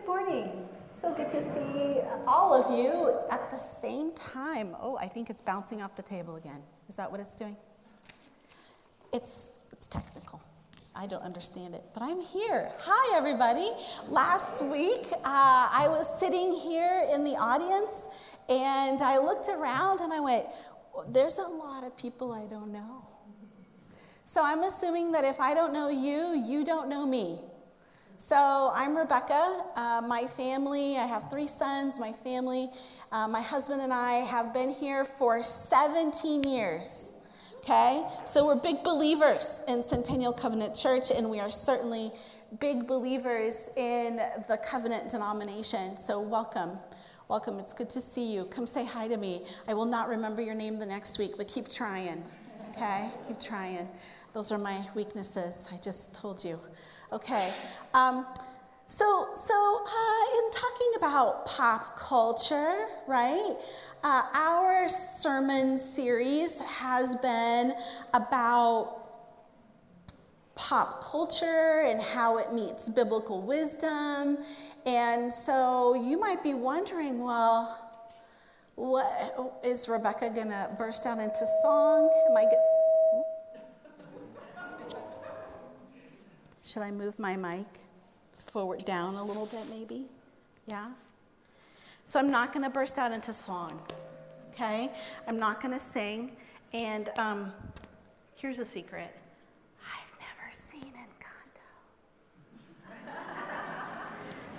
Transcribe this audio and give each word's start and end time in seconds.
Good 0.00 0.06
morning. 0.06 0.68
So 0.94 1.14
good 1.14 1.28
to 1.28 1.40
see 1.40 2.00
all 2.26 2.54
of 2.54 2.74
you 2.74 3.18
at 3.30 3.50
the 3.50 3.58
same 3.58 4.12
time. 4.14 4.74
Oh, 4.80 4.96
I 4.96 5.06
think 5.06 5.28
it's 5.28 5.42
bouncing 5.42 5.82
off 5.82 5.94
the 5.94 6.02
table 6.02 6.36
again. 6.36 6.62
Is 6.88 6.96
that 6.96 7.10
what 7.10 7.20
it's 7.20 7.34
doing? 7.34 7.54
It's, 9.12 9.50
it's 9.72 9.86
technical. 9.86 10.40
I 10.96 11.06
don't 11.06 11.22
understand 11.22 11.74
it, 11.74 11.84
but 11.92 12.02
I'm 12.02 12.20
here. 12.20 12.70
Hi, 12.78 13.16
everybody. 13.16 13.70
Last 14.08 14.64
week, 14.64 15.06
uh, 15.12 15.18
I 15.24 15.86
was 15.88 16.18
sitting 16.18 16.54
here 16.54 17.06
in 17.12 17.22
the 17.22 17.36
audience 17.36 18.06
and 18.48 19.02
I 19.02 19.18
looked 19.18 19.50
around 19.50 20.00
and 20.00 20.12
I 20.14 20.20
went, 20.20 20.46
There's 21.08 21.36
a 21.36 21.46
lot 21.46 21.84
of 21.84 21.94
people 21.98 22.32
I 22.32 22.46
don't 22.46 22.72
know. 22.72 23.02
So 24.24 24.42
I'm 24.42 24.62
assuming 24.62 25.12
that 25.12 25.24
if 25.24 25.40
I 25.40 25.52
don't 25.52 25.74
know 25.74 25.90
you, 25.90 26.42
you 26.46 26.64
don't 26.64 26.88
know 26.88 27.04
me. 27.04 27.40
So 28.20 28.70
I'm 28.74 28.98
Rebecca. 28.98 29.64
Uh, 29.76 30.02
my 30.06 30.26
family, 30.26 30.98
I 30.98 31.06
have 31.06 31.30
three 31.30 31.46
sons. 31.46 31.98
My 31.98 32.12
family, 32.12 32.68
uh, 33.12 33.26
my 33.26 33.40
husband 33.40 33.80
and 33.80 33.94
I 33.94 34.16
have 34.16 34.52
been 34.52 34.68
here 34.68 35.04
for 35.04 35.42
17 35.42 36.44
years. 36.44 37.14
Okay? 37.60 38.06
So 38.26 38.44
we're 38.44 38.56
big 38.56 38.84
believers 38.84 39.62
in 39.68 39.82
Centennial 39.82 40.34
Covenant 40.34 40.76
Church, 40.76 41.10
and 41.10 41.30
we 41.30 41.40
are 41.40 41.50
certainly 41.50 42.12
big 42.60 42.86
believers 42.86 43.70
in 43.78 44.20
the 44.48 44.58
covenant 44.58 45.08
denomination. 45.10 45.96
So 45.96 46.20
welcome. 46.20 46.72
Welcome. 47.28 47.58
It's 47.58 47.72
good 47.72 47.88
to 47.88 48.02
see 48.02 48.34
you. 48.34 48.44
Come 48.44 48.66
say 48.66 48.84
hi 48.84 49.08
to 49.08 49.16
me. 49.16 49.46
I 49.66 49.72
will 49.72 49.86
not 49.86 50.10
remember 50.10 50.42
your 50.42 50.54
name 50.54 50.78
the 50.78 50.84
next 50.84 51.18
week, 51.18 51.38
but 51.38 51.48
keep 51.48 51.70
trying. 51.70 52.22
Okay? 52.72 53.08
Keep 53.26 53.40
trying. 53.40 53.88
Those 54.34 54.52
are 54.52 54.58
my 54.58 54.86
weaknesses. 54.94 55.66
I 55.72 55.78
just 55.78 56.14
told 56.14 56.44
you. 56.44 56.58
Okay. 57.12 57.52
Um, 57.92 58.24
so, 58.86 59.30
so 59.34 59.84
uh, 59.84 60.38
in 60.38 60.50
talking 60.52 60.92
about 60.96 61.46
pop 61.46 61.98
culture, 61.98 62.86
right? 63.08 63.56
Uh, 64.04 64.22
our 64.32 64.88
sermon 64.88 65.76
series 65.76 66.60
has 66.60 67.16
been 67.16 67.74
about 68.14 68.96
pop 70.54 71.02
culture 71.02 71.82
and 71.86 72.00
how 72.00 72.38
it 72.38 72.52
meets 72.52 72.88
biblical 72.88 73.42
wisdom. 73.42 74.38
And 74.86 75.32
so 75.32 75.94
you 75.94 76.18
might 76.18 76.42
be 76.44 76.54
wondering, 76.54 77.24
well, 77.24 77.90
what 78.76 79.60
is 79.64 79.88
Rebecca 79.88 80.30
gonna 80.30 80.70
burst 80.78 81.06
out 81.06 81.18
into 81.18 81.46
song? 81.62 82.08
Am 82.30 82.36
I? 82.36 82.46
Should 86.62 86.82
I 86.82 86.90
move 86.90 87.18
my 87.18 87.36
mic 87.36 87.66
forward 88.46 88.84
down 88.84 89.14
a 89.14 89.24
little 89.24 89.46
bit, 89.46 89.68
maybe? 89.70 90.04
Yeah? 90.66 90.90
So 92.04 92.18
I'm 92.18 92.30
not 92.30 92.52
going 92.52 92.64
to 92.64 92.70
burst 92.70 92.98
out 92.98 93.12
into 93.12 93.32
song, 93.32 93.80
okay? 94.50 94.90
I'm 95.26 95.38
not 95.38 95.62
going 95.62 95.72
to 95.72 95.80
sing. 95.80 96.32
And 96.72 97.10
um, 97.16 97.52
here's 98.36 98.58
a 98.58 98.64
secret 98.64 99.14
I've 99.80 100.18
never 100.20 100.52
seen 100.52 100.92
Encanto. 100.92 101.70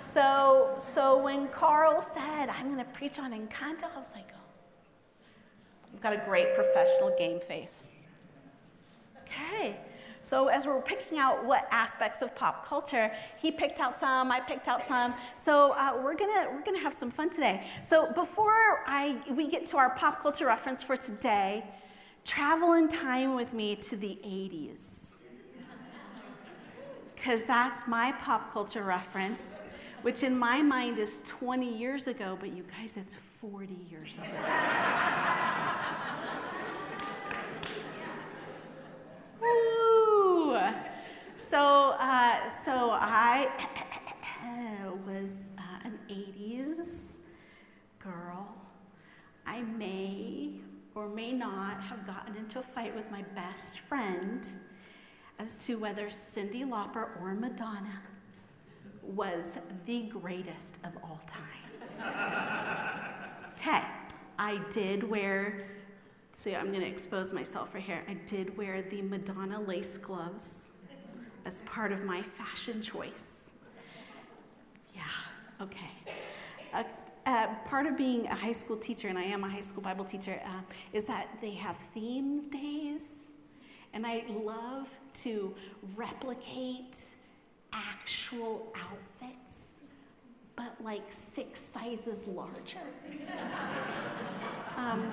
so, 0.00 0.74
so 0.78 1.22
when 1.22 1.48
Carl 1.48 2.00
said, 2.00 2.48
I'm 2.48 2.66
going 2.66 2.84
to 2.84 2.90
preach 2.92 3.18
on 3.18 3.32
Encanto, 3.32 3.84
I 3.94 3.98
was 3.98 4.10
like, 4.14 4.28
oh, 4.34 4.40
I've 5.94 6.00
got 6.00 6.14
a 6.14 6.22
great 6.24 6.54
professional 6.54 7.14
game 7.16 7.38
face. 7.38 7.84
Okay. 9.22 9.78
So 10.22 10.48
as 10.48 10.66
we're 10.66 10.80
picking 10.80 11.18
out 11.18 11.44
what 11.44 11.66
aspects 11.70 12.22
of 12.22 12.34
pop 12.34 12.66
culture, 12.66 13.10
he 13.36 13.50
picked 13.50 13.80
out 13.80 13.98
some, 13.98 14.30
I 14.30 14.40
picked 14.40 14.68
out 14.68 14.86
some. 14.86 15.14
So 15.36 15.72
uh, 15.72 16.00
we're 16.02 16.14
gonna 16.14 16.48
we're 16.52 16.62
gonna 16.62 16.78
have 16.78 16.94
some 16.94 17.10
fun 17.10 17.30
today. 17.30 17.66
So 17.82 18.12
before 18.12 18.84
I 18.86 19.20
we 19.30 19.48
get 19.48 19.66
to 19.66 19.76
our 19.78 19.90
pop 19.90 20.22
culture 20.22 20.46
reference 20.46 20.82
for 20.82 20.96
today, 20.96 21.64
travel 22.24 22.74
in 22.74 22.88
time 22.88 23.34
with 23.34 23.52
me 23.52 23.74
to 23.76 23.96
the 23.96 24.18
80s. 24.24 25.14
Because 27.16 27.44
that's 27.44 27.86
my 27.86 28.12
pop 28.12 28.52
culture 28.52 28.82
reference, 28.82 29.58
which 30.02 30.22
in 30.24 30.36
my 30.36 30.60
mind 30.60 30.98
is 30.98 31.22
20 31.26 31.72
years 31.72 32.08
ago, 32.08 32.36
but 32.40 32.52
you 32.52 32.64
guys, 32.80 32.96
it's 32.96 33.14
40 33.40 33.76
years 33.88 34.18
ago. 34.18 34.26
So, 41.52 41.94
uh, 41.98 42.48
so 42.48 42.92
I 42.92 43.50
was 45.06 45.50
uh, 45.58 45.84
an 45.84 45.98
80s 46.08 47.18
girl. 47.98 48.48
I 49.44 49.60
may 49.60 50.52
or 50.94 51.10
may 51.10 51.30
not 51.30 51.82
have 51.82 52.06
gotten 52.06 52.36
into 52.36 52.60
a 52.60 52.62
fight 52.62 52.96
with 52.96 53.10
my 53.10 53.20
best 53.34 53.80
friend 53.80 54.48
as 55.38 55.66
to 55.66 55.74
whether 55.74 56.06
Cyndi 56.06 56.66
Lauper 56.66 57.20
or 57.20 57.34
Madonna 57.34 58.00
was 59.02 59.58
the 59.84 60.04
greatest 60.04 60.78
of 60.86 60.92
all 61.04 61.20
time. 61.26 62.64
okay, 63.58 63.82
I 64.38 64.58
did 64.70 65.02
wear, 65.02 65.66
see, 66.32 66.56
I'm 66.56 66.68
going 66.68 66.80
to 66.80 66.88
expose 66.88 67.30
myself 67.30 67.74
right 67.74 67.82
here. 67.82 68.02
I 68.08 68.14
did 68.26 68.56
wear 68.56 68.80
the 68.80 69.02
Madonna 69.02 69.60
lace 69.60 69.98
gloves 69.98 70.71
as 71.44 71.62
part 71.62 71.92
of 71.92 72.04
my 72.04 72.22
fashion 72.22 72.80
choice. 72.80 73.50
Yeah, 74.94 75.02
okay. 75.60 75.90
Uh, 76.72 76.84
uh, 77.26 77.54
part 77.64 77.86
of 77.86 77.96
being 77.96 78.26
a 78.26 78.34
high 78.34 78.52
school 78.52 78.76
teacher, 78.76 79.08
and 79.08 79.18
I 79.18 79.22
am 79.22 79.44
a 79.44 79.48
high 79.48 79.60
school 79.60 79.82
Bible 79.82 80.04
teacher, 80.04 80.40
uh, 80.44 80.60
is 80.92 81.04
that 81.06 81.28
they 81.40 81.52
have 81.52 81.76
themes 81.76 82.46
days. 82.46 83.30
And 83.94 84.06
I 84.06 84.24
love 84.28 84.88
to 85.14 85.54
replicate 85.96 86.98
actual 87.72 88.72
outfits, 88.74 89.68
but 90.56 90.74
like 90.82 91.04
six 91.10 91.60
sizes 91.60 92.26
larger. 92.26 92.78
um, 94.76 95.12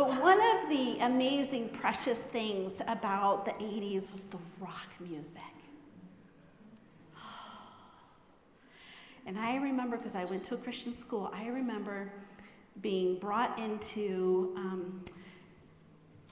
but 0.00 0.18
one 0.22 0.40
of 0.40 0.70
the 0.70 0.96
amazing, 1.00 1.68
precious 1.68 2.24
things 2.24 2.80
about 2.88 3.44
the 3.44 3.50
80s 3.62 4.10
was 4.10 4.24
the 4.24 4.38
rock 4.58 4.88
music. 4.98 5.42
And 9.26 9.38
I 9.38 9.56
remember, 9.56 9.98
because 9.98 10.14
I 10.14 10.24
went 10.24 10.42
to 10.44 10.54
a 10.54 10.56
Christian 10.56 10.94
school, 10.94 11.30
I 11.34 11.48
remember 11.48 12.10
being 12.80 13.18
brought 13.18 13.58
into 13.58 14.54
um, 14.56 15.04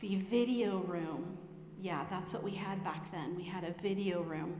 the 0.01 0.17
video 0.17 0.79
room. 0.79 1.37
Yeah, 1.83 2.07
that's 2.09 2.33
what 2.33 2.43
we 2.43 2.53
had 2.53 2.83
back 2.83 3.13
then. 3.13 3.37
We 3.37 3.45
had 3.45 3.65
a 3.65 3.73
video 3.83 4.23
room 4.23 4.57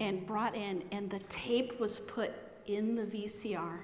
and 0.00 0.26
brought 0.26 0.56
in, 0.56 0.82
and 0.90 1.10
the 1.10 1.18
tape 1.28 1.78
was 1.78 1.98
put 1.98 2.32
in 2.64 2.94
the 2.94 3.04
VCR 3.04 3.80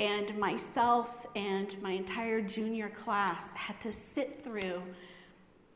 and 0.00 0.36
myself 0.38 1.26
and 1.34 1.80
my 1.82 1.92
entire 1.92 2.40
junior 2.40 2.88
class 2.90 3.50
had 3.54 3.80
to 3.80 3.92
sit 3.92 4.42
through 4.42 4.82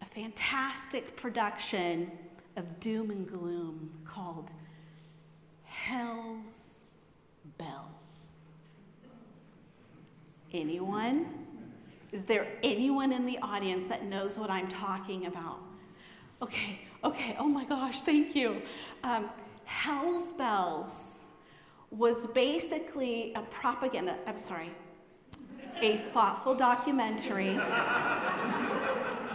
a 0.00 0.04
fantastic 0.04 1.16
production 1.16 2.10
of 2.56 2.80
doom 2.80 3.10
and 3.10 3.26
gloom 3.26 3.90
called 4.04 4.52
Hell's 5.64 6.80
Bells. 7.58 8.46
Anyone? 10.52 11.26
Is 12.12 12.24
there 12.24 12.46
anyone 12.62 13.12
in 13.12 13.24
the 13.24 13.38
audience 13.38 13.86
that 13.86 14.04
knows 14.04 14.38
what 14.38 14.50
I'm 14.50 14.68
talking 14.68 15.26
about? 15.26 15.58
Okay, 16.42 16.80
okay, 17.02 17.36
oh 17.38 17.48
my 17.48 17.64
gosh, 17.64 18.02
thank 18.02 18.36
you. 18.36 18.60
Um, 19.02 19.30
Hell's 19.64 20.32
Bells 20.32 21.21
was 21.92 22.26
basically 22.28 23.34
a 23.34 23.42
propaganda, 23.42 24.16
I'm 24.26 24.38
sorry, 24.38 24.70
a 25.80 25.98
thoughtful 26.12 26.54
documentary 26.54 27.58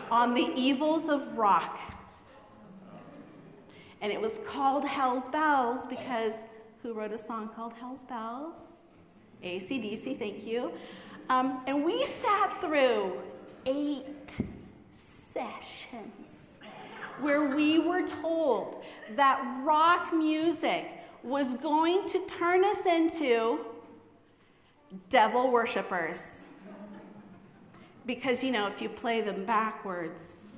on 0.10 0.34
the 0.34 0.52
evils 0.56 1.08
of 1.08 1.38
rock. 1.38 1.80
And 4.02 4.12
it 4.12 4.20
was 4.20 4.40
called 4.40 4.86
Hell's 4.86 5.30
Bells 5.30 5.86
because 5.86 6.50
who 6.82 6.94
wrote 6.94 7.12
a 7.12 7.18
song 7.18 7.50
called 7.50 7.74
Hell's 7.74 8.04
Bells? 8.04 8.82
ACDC, 9.44 10.18
thank 10.18 10.46
you. 10.46 10.72
Um, 11.30 11.62
and 11.68 11.84
we 11.84 12.06
sat 12.06 12.60
through 12.62 13.22
eight 13.66 14.40
sessions 14.90 16.62
where 17.20 17.44
we 17.56 17.80
were 17.80 18.08
told 18.08 18.84
that 19.16 19.62
rock 19.64 20.14
music 20.14 20.97
was 21.24 21.56
going 21.56 22.08
to 22.10 22.20
turn 22.28 22.64
us 22.64 22.86
into 22.86 23.66
devil 25.10 25.52
worshippers. 25.52 26.48
Because, 28.06 28.44
you 28.44 28.52
know, 28.52 28.68
if 28.68 28.82
you 28.82 28.90
play 28.90 29.22
them 29.22 29.46
backwards. 29.46 30.54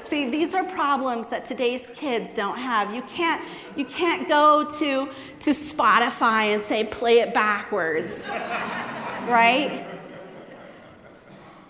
See, 0.00 0.28
these 0.28 0.54
are 0.54 0.64
problems 0.64 1.28
that 1.28 1.44
today's 1.44 1.90
kids 1.94 2.34
don't 2.34 2.58
have. 2.58 2.92
You 2.92 3.02
can't, 3.02 3.44
you 3.76 3.84
can't 3.84 4.26
go 4.26 4.68
to, 4.78 5.08
to 5.40 5.50
Spotify 5.50 6.54
and 6.54 6.64
say, 6.64 6.82
play 6.82 7.20
it 7.20 7.32
backwards, 7.32 8.28
right? 8.28 9.86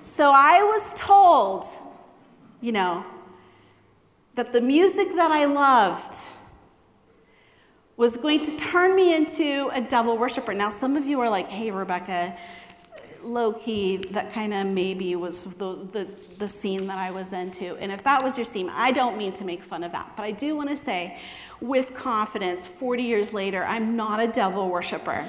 So 0.04 0.32
I 0.34 0.62
was 0.62 0.94
told, 0.94 1.66
you 2.62 2.72
know, 2.72 3.04
that 4.34 4.52
the 4.52 4.60
music 4.60 5.08
that 5.16 5.30
I 5.30 5.44
loved 5.44 6.16
was 7.96 8.16
going 8.16 8.42
to 8.42 8.56
turn 8.56 8.96
me 8.96 9.14
into 9.14 9.68
a 9.74 9.80
devil 9.80 10.16
worshiper. 10.16 10.54
Now, 10.54 10.70
some 10.70 10.96
of 10.96 11.04
you 11.04 11.20
are 11.20 11.28
like, 11.28 11.48
hey, 11.48 11.70
Rebecca, 11.70 12.34
low 13.22 13.52
key, 13.52 13.98
that 14.12 14.32
kind 14.32 14.54
of 14.54 14.66
maybe 14.66 15.14
was 15.16 15.44
the, 15.56 15.86
the, 15.92 16.08
the, 16.38 16.48
scene 16.48 16.86
that 16.86 16.96
I 16.96 17.10
was 17.10 17.34
into. 17.34 17.76
And 17.76 17.92
if 17.92 18.02
that 18.04 18.22
was 18.22 18.38
your 18.38 18.46
scene, 18.46 18.70
I 18.70 18.92
don't 18.92 19.18
mean 19.18 19.32
to 19.34 19.44
make 19.44 19.62
fun 19.62 19.84
of 19.84 19.92
that. 19.92 20.12
But 20.16 20.22
I 20.22 20.30
do 20.30 20.56
want 20.56 20.70
to 20.70 20.76
say, 20.76 21.18
with 21.60 21.92
confidence, 21.92 22.66
40 22.66 23.02
years 23.02 23.34
later, 23.34 23.64
I'm 23.64 23.96
not 23.96 24.18
a 24.20 24.28
devil 24.28 24.70
worshiper. 24.70 25.28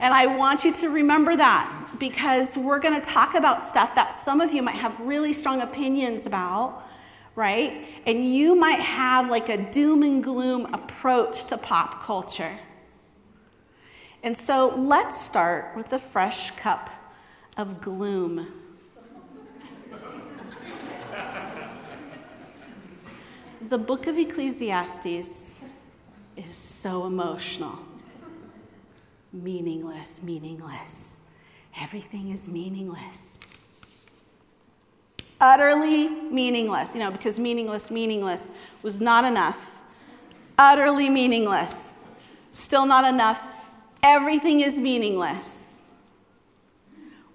and 0.00 0.14
I 0.14 0.26
want 0.26 0.64
you 0.64 0.72
to 0.74 0.90
remember 0.90 1.36
that 1.36 1.89
because 2.00 2.56
we're 2.56 2.80
going 2.80 3.00
to 3.00 3.08
talk 3.08 3.36
about 3.36 3.64
stuff 3.64 3.94
that 3.94 4.12
some 4.12 4.40
of 4.40 4.52
you 4.52 4.62
might 4.62 4.74
have 4.74 4.98
really 4.98 5.32
strong 5.32 5.60
opinions 5.60 6.26
about. 6.26 6.82
Right? 7.36 7.86
And 8.06 8.34
you 8.34 8.56
might 8.56 8.80
have 8.80 9.30
like 9.30 9.48
a 9.48 9.56
doom 9.56 10.02
and 10.02 10.22
gloom 10.22 10.66
approach 10.74 11.44
to 11.44 11.56
pop 11.56 12.02
culture. 12.02 12.58
And 14.24 14.36
so 14.36 14.74
let's 14.76 15.18
start 15.18 15.76
with 15.76 15.92
a 15.92 15.98
fresh 15.98 16.50
cup 16.52 16.90
of 17.56 17.80
gloom. 17.80 18.48
the 23.68 23.78
book 23.78 24.08
of 24.08 24.18
Ecclesiastes 24.18 25.62
is 26.36 26.54
so 26.54 27.06
emotional. 27.06 27.78
Meaningless, 29.32 30.22
meaningless. 30.22 31.19
Everything 31.78 32.30
is 32.30 32.48
meaningless. 32.48 33.28
Utterly 35.40 36.08
meaningless, 36.08 36.94
you 36.94 37.00
know, 37.00 37.10
because 37.10 37.38
meaningless, 37.38 37.90
meaningless 37.90 38.52
was 38.82 39.00
not 39.00 39.24
enough. 39.24 39.80
Utterly 40.58 41.08
meaningless. 41.08 42.04
Still 42.52 42.86
not 42.86 43.04
enough 43.04 43.46
everything 44.02 44.60
is 44.60 44.78
meaningless. 44.78 45.80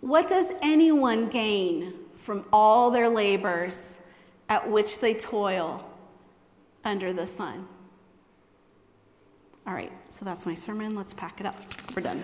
What 0.01 0.27
does 0.27 0.51
anyone 0.61 1.29
gain 1.29 1.93
from 2.15 2.45
all 2.53 2.91
their 2.91 3.09
labors 3.09 3.99
at 4.49 4.69
which 4.69 4.99
they 4.99 5.13
toil 5.13 5.89
under 6.83 7.13
the 7.13 7.25
sun? 7.25 7.67
All 9.65 9.73
right, 9.73 9.91
so 10.09 10.25
that's 10.25 10.45
my 10.45 10.53
sermon. 10.53 10.95
Let's 10.95 11.13
pack 11.13 11.39
it 11.39 11.47
up. 11.47 11.55
We're 11.95 12.03
done. 12.03 12.23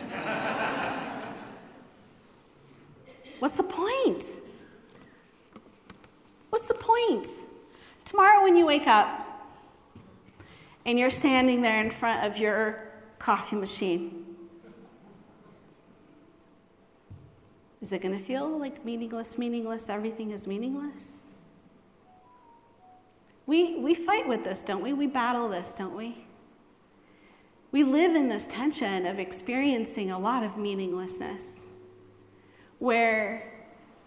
What's 3.41 3.55
the 3.55 3.63
point? 3.63 4.23
What's 6.51 6.67
the 6.67 6.75
point? 6.75 7.27
Tomorrow, 8.05 8.43
when 8.43 8.55
you 8.55 8.65
wake 8.65 8.85
up 8.85 9.27
and 10.85 10.99
you're 10.99 11.09
standing 11.09 11.61
there 11.61 11.83
in 11.83 11.89
front 11.89 12.25
of 12.25 12.37
your 12.37 12.83
coffee 13.17 13.55
machine, 13.55 14.21
Is 17.81 17.91
it 17.91 18.03
going 18.03 18.15
to 18.15 18.23
feel 18.23 18.59
like 18.59 18.85
meaningless, 18.85 19.39
meaningless, 19.39 19.89
everything 19.89 20.31
is 20.31 20.45
meaningless? 20.45 21.25
We, 23.47 23.79
we 23.79 23.95
fight 23.95 24.27
with 24.27 24.43
this, 24.43 24.61
don't 24.61 24.83
we? 24.83 24.93
We 24.93 25.07
battle 25.07 25.49
this, 25.49 25.73
don't 25.73 25.97
we? 25.97 26.25
We 27.71 27.83
live 27.83 28.15
in 28.15 28.27
this 28.27 28.45
tension 28.45 29.07
of 29.07 29.17
experiencing 29.17 30.11
a 30.11 30.19
lot 30.19 30.43
of 30.43 30.57
meaninglessness, 30.57 31.70
where 32.81 33.43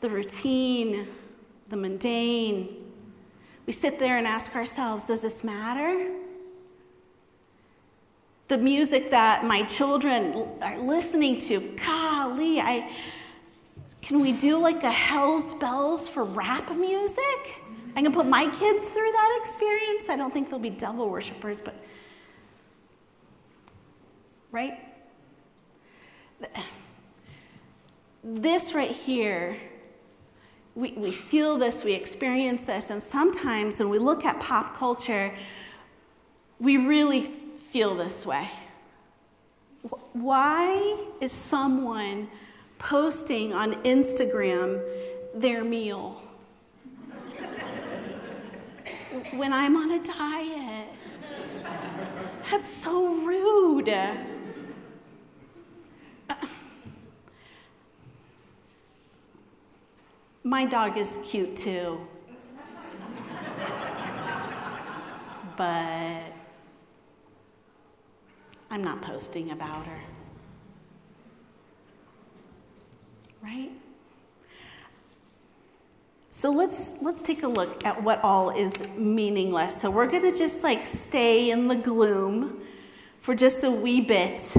the 0.00 0.10
routine, 0.10 1.06
the 1.68 1.76
mundane, 1.76 2.76
we 3.66 3.72
sit 3.72 4.00
there 4.00 4.18
and 4.18 4.26
ask 4.26 4.56
ourselves, 4.56 5.04
does 5.04 5.22
this 5.22 5.44
matter? 5.44 6.12
The 8.48 8.58
music 8.58 9.10
that 9.12 9.44
my 9.44 9.62
children 9.62 10.48
are 10.60 10.76
listening 10.76 11.38
to, 11.42 11.60
golly, 11.86 12.60
I, 12.60 12.90
can 14.02 14.18
we 14.18 14.32
do 14.32 14.58
like 14.58 14.82
a 14.82 14.90
Hell's 14.90 15.52
Bells 15.52 16.08
for 16.08 16.24
rap 16.24 16.76
music? 16.76 17.62
I 17.94 18.02
can 18.02 18.12
put 18.12 18.26
my 18.26 18.50
kids 18.58 18.88
through 18.88 19.12
that 19.12 19.38
experience. 19.40 20.08
I 20.08 20.16
don't 20.16 20.34
think 20.34 20.50
they'll 20.50 20.58
be 20.58 20.70
devil 20.70 21.08
worshippers, 21.08 21.60
but. 21.60 21.76
Right? 24.50 24.80
This 28.24 28.72
right 28.72 28.90
here, 28.90 29.56
we, 30.74 30.92
we 30.92 31.12
feel 31.12 31.58
this, 31.58 31.84
we 31.84 31.92
experience 31.92 32.64
this, 32.64 32.90
and 32.90 33.00
sometimes 33.00 33.78
when 33.78 33.90
we 33.90 33.98
look 33.98 34.24
at 34.24 34.40
pop 34.40 34.74
culture, 34.74 35.32
we 36.58 36.78
really 36.78 37.20
feel 37.20 37.94
this 37.94 38.24
way. 38.24 38.48
Why 40.14 40.96
is 41.20 41.30
someone 41.30 42.28
posting 42.78 43.52
on 43.52 43.74
Instagram 43.82 44.82
their 45.34 45.64
meal. 45.64 46.20
when 49.32 49.52
I'm 49.52 49.76
on 49.76 49.90
a 49.92 50.02
diet. 50.02 50.88
That's 52.50 52.68
so 52.68 53.14
rude. 53.24 53.88
My 60.44 60.64
dog 60.64 60.96
is 60.96 61.18
cute 61.24 61.56
too. 61.56 61.98
but 65.56 66.22
I'm 68.70 68.82
not 68.84 69.02
posting 69.02 69.50
about 69.50 69.86
her. 69.86 70.00
right? 73.44 73.70
So 76.30 76.50
let's 76.50 76.96
let's 77.00 77.22
take 77.22 77.42
a 77.42 77.48
look 77.48 77.84
at 77.84 78.02
what 78.02 78.22
all 78.24 78.50
is 78.50 78.82
meaningless. 78.96 79.80
So 79.80 79.90
we're 79.90 80.08
going 80.08 80.22
to 80.22 80.36
just 80.36 80.64
like 80.64 80.84
stay 80.84 81.50
in 81.50 81.68
the 81.68 81.76
gloom 81.76 82.62
for 83.20 83.34
just 83.34 83.62
a 83.64 83.70
wee 83.70 84.00
bit. 84.00 84.54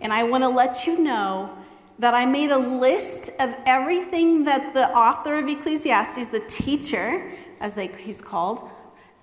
And 0.00 0.12
I 0.12 0.22
want 0.22 0.42
to 0.44 0.48
let 0.48 0.86
you 0.86 0.98
know 0.98 1.56
that 2.02 2.14
I 2.14 2.26
made 2.26 2.50
a 2.50 2.58
list 2.58 3.30
of 3.38 3.54
everything 3.64 4.42
that 4.42 4.74
the 4.74 4.88
author 4.90 5.38
of 5.38 5.46
Ecclesiastes, 5.46 6.26
the 6.26 6.40
teacher, 6.48 7.30
as 7.60 7.76
they, 7.76 7.86
he's 7.86 8.20
called, 8.20 8.68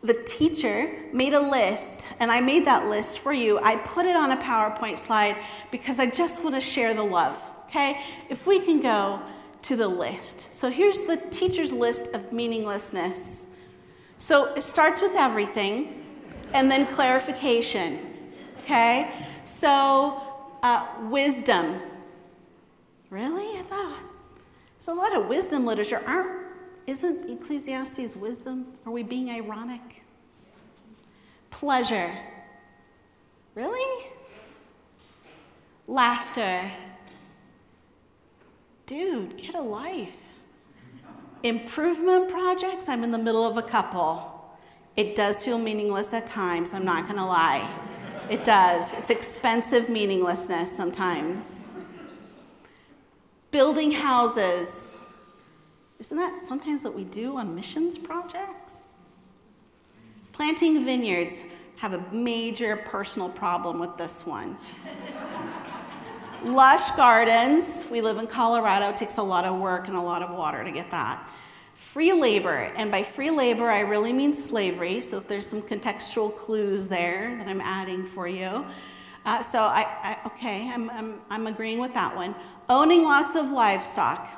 the 0.01 0.13
teacher 0.23 0.97
made 1.11 1.33
a 1.33 1.39
list, 1.41 2.07
and 2.21 2.31
I 2.31 2.39
made 2.39 2.63
that 2.67 2.87
list 2.87 3.19
for 3.19 3.33
you. 3.33 3.59
I 3.61 3.75
put 3.75 4.05
it 4.05 4.15
on 4.15 4.31
a 4.31 4.37
PowerPoint 4.37 4.97
slide 4.97 5.35
because 5.71 5.99
I 5.99 6.09
just 6.09 6.41
want 6.41 6.55
to 6.55 6.61
share 6.61 6.93
the 6.93 7.03
love. 7.03 7.37
Okay? 7.65 7.99
If 8.29 8.47
we 8.47 8.61
can 8.61 8.79
go 8.79 9.21
to 9.63 9.75
the 9.75 9.89
list. 9.89 10.55
So 10.55 10.69
here's 10.69 11.01
the 11.01 11.17
teacher's 11.17 11.73
list 11.73 12.13
of 12.13 12.31
meaninglessness. 12.31 13.47
So 14.15 14.53
it 14.53 14.63
starts 14.63 15.01
with 15.01 15.15
everything 15.15 16.05
and 16.53 16.71
then 16.71 16.87
clarification. 16.87 17.99
Okay? 18.63 19.11
So, 19.43 20.21
uh, 20.63 20.87
wisdom. 21.09 21.81
Really? 23.09 23.59
I 23.59 23.63
thought 23.63 23.99
there's 24.77 24.87
a 24.87 24.93
lot 24.93 25.15
of 25.15 25.27
wisdom 25.27 25.65
literature. 25.65 26.01
Aren't, 26.05 26.47
isn't 26.87 27.29
Ecclesiastes 27.29 28.15
wisdom? 28.15 28.67
Are 28.85 28.91
we 28.91 29.03
being 29.03 29.29
ironic? 29.29 30.03
Pleasure. 31.49 32.11
Really? 33.55 34.07
Laughter 35.87 36.71
dude, 38.89 39.37
get 39.37 39.53
a 39.53 39.61
life. 39.61 40.17
Improvement 41.43 42.27
projects, 42.27 42.89
I'm 42.89 43.03
in 43.03 43.11
the 43.11 43.19
middle 43.19 43.45
of 43.45 43.55
a 43.55 43.61
couple. 43.61 44.49
It 44.97 45.15
does 45.15 45.45
feel 45.45 45.59
meaningless 45.59 46.11
at 46.11 46.25
times, 46.25 46.73
I'm 46.73 46.85
not 46.85 47.07
gonna 47.07 47.25
lie. 47.25 47.69
It 48.31 48.43
does. 48.43 48.95
It's 48.95 49.11
expensive 49.11 49.89
meaninglessness 49.89 50.75
sometimes. 50.75 51.58
Building 53.51 53.91
houses. 53.91 54.99
Isn't 55.99 56.17
that 56.17 56.45
sometimes 56.45 56.83
what 56.83 56.93
we 56.93 57.03
do 57.03 57.37
on 57.37 57.55
missions 57.55 57.97
projects? 57.97 58.81
Planting 60.33 60.85
vineyards 60.85 61.43
have 61.77 61.93
a 61.93 62.03
major 62.13 62.77
personal 62.77 63.27
problem 63.29 63.79
with 63.79 63.97
this 63.97 64.25
one. 64.25 64.55
Lush 66.43 66.91
gardens. 66.91 67.85
We 67.91 68.01
live 68.01 68.17
in 68.17 68.27
Colorado. 68.27 68.89
It 68.89 68.97
takes 68.97 69.17
a 69.17 69.23
lot 69.23 69.45
of 69.45 69.59
work 69.59 69.87
and 69.87 69.97
a 69.97 70.01
lot 70.01 70.21
of 70.21 70.29
water 70.29 70.63
to 70.63 70.71
get 70.71 70.89
that. 70.91 71.27
free 71.93 72.13
labor. 72.13 72.71
And 72.75 72.91
by 72.91 73.03
free 73.03 73.31
labor, 73.31 73.69
I 73.69 73.79
really 73.79 74.13
mean 74.13 74.33
slavery. 74.33 75.01
So 75.01 75.19
there's 75.19 75.47
some 75.47 75.61
contextual 75.61 76.35
clues 76.37 76.87
there 76.87 77.35
that 77.37 77.47
I'm 77.47 77.61
adding 77.61 78.05
for 78.05 78.27
you. 78.27 78.65
Uh, 79.25 79.41
so 79.41 79.59
I, 79.59 79.85
I, 80.03 80.17
okay, 80.27 80.69
I'm, 80.69 80.89
I'm, 80.91 81.19
I'm 81.29 81.47
agreeing 81.47 81.79
with 81.79 81.93
that 81.93 82.15
one. 82.15 82.35
Owning 82.69 83.03
lots 83.03 83.33
of 83.33 83.49
livestock. 83.49 84.29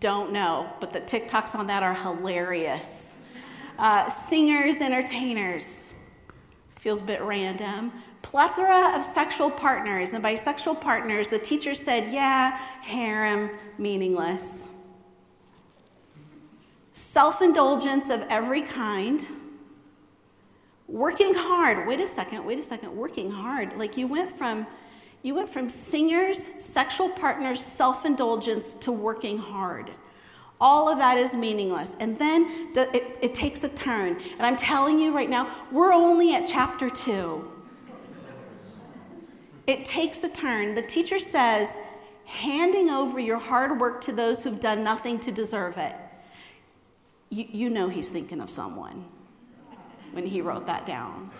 Don't 0.00 0.32
know, 0.32 0.68
but 0.80 0.92
the 0.92 1.00
TikToks 1.00 1.54
on 1.54 1.68
that 1.68 1.84
are 1.84 1.94
hilarious. 1.94 3.14
Uh, 3.78 4.08
singers, 4.08 4.80
entertainers. 4.80 5.94
Feels 6.74 7.02
a 7.02 7.04
bit 7.04 7.22
random. 7.22 7.92
Plethora 8.22 8.98
of 8.98 9.04
sexual 9.04 9.48
partners. 9.48 10.12
And 10.12 10.24
by 10.24 10.34
sexual 10.34 10.74
partners, 10.74 11.28
the 11.28 11.38
teacher 11.38 11.74
said, 11.74 12.12
yeah, 12.12 12.58
harem, 12.82 13.50
meaningless. 13.78 14.70
Self 16.94 17.42
indulgence 17.42 18.10
of 18.10 18.22
every 18.28 18.62
kind 18.62 19.24
working 20.86 21.32
hard 21.32 21.88
wait 21.88 21.98
a 21.98 22.06
second 22.06 22.44
wait 22.44 22.58
a 22.58 22.62
second 22.62 22.94
working 22.94 23.30
hard 23.30 23.74
like 23.78 23.96
you 23.96 24.06
went 24.06 24.36
from 24.36 24.66
you 25.24 25.34
went 25.34 25.48
from 25.48 25.68
singers 25.68 26.50
sexual 26.60 27.08
partners 27.08 27.64
self-indulgence 27.64 28.74
to 28.74 28.92
working 28.92 29.38
hard. 29.38 29.90
All 30.60 30.88
of 30.88 30.98
that 30.98 31.18
is 31.18 31.32
meaningless. 31.32 31.96
And 31.98 32.16
then 32.18 32.70
it, 32.76 33.18
it 33.20 33.34
takes 33.34 33.64
a 33.64 33.68
turn. 33.70 34.20
And 34.38 34.46
i'm 34.46 34.56
telling 34.56 35.00
you 35.00 35.12
right 35.12 35.30
now 35.30 35.52
we're 35.72 35.92
only 35.92 36.34
at 36.34 36.46
chapter 36.46 36.88
2 36.88 37.50
it 39.66 39.86
takes 39.86 40.22
a 40.22 40.28
turn. 40.28 40.74
The 40.74 40.82
teacher 40.82 41.18
says 41.18 41.78
handing 42.26 42.90
over 42.90 43.18
your 43.18 43.38
hard 43.38 43.80
work 43.80 44.02
to 44.02 44.12
those 44.12 44.44
who've 44.44 44.60
done 44.60 44.84
nothing 44.84 45.18
to 45.20 45.32
deserve 45.32 45.78
it. 45.78 45.94
You, 47.30 47.46
you 47.50 47.70
know 47.70 47.88
he's 47.88 48.10
thinking 48.10 48.42
of 48.42 48.50
someone 48.50 49.06
when 50.12 50.26
he 50.26 50.42
wrote 50.42 50.66
that 50.66 50.84
down. 50.84 51.30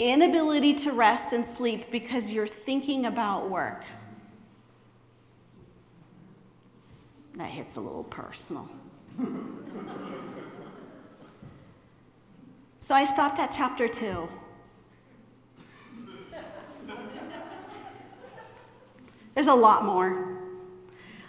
Inability 0.00 0.72
to 0.74 0.92
rest 0.92 1.34
and 1.34 1.46
sleep 1.46 1.90
because 1.90 2.32
you're 2.32 2.48
thinking 2.48 3.04
about 3.04 3.50
work. 3.50 3.84
That 7.36 7.50
hits 7.50 7.76
a 7.76 7.80
little 7.82 8.04
personal. 8.04 8.66
so 12.80 12.94
I 12.94 13.04
stopped 13.04 13.38
at 13.38 13.52
chapter 13.52 13.86
two. 13.86 14.26
There's 19.34 19.48
a 19.48 19.54
lot 19.54 19.84
more. 19.84 20.38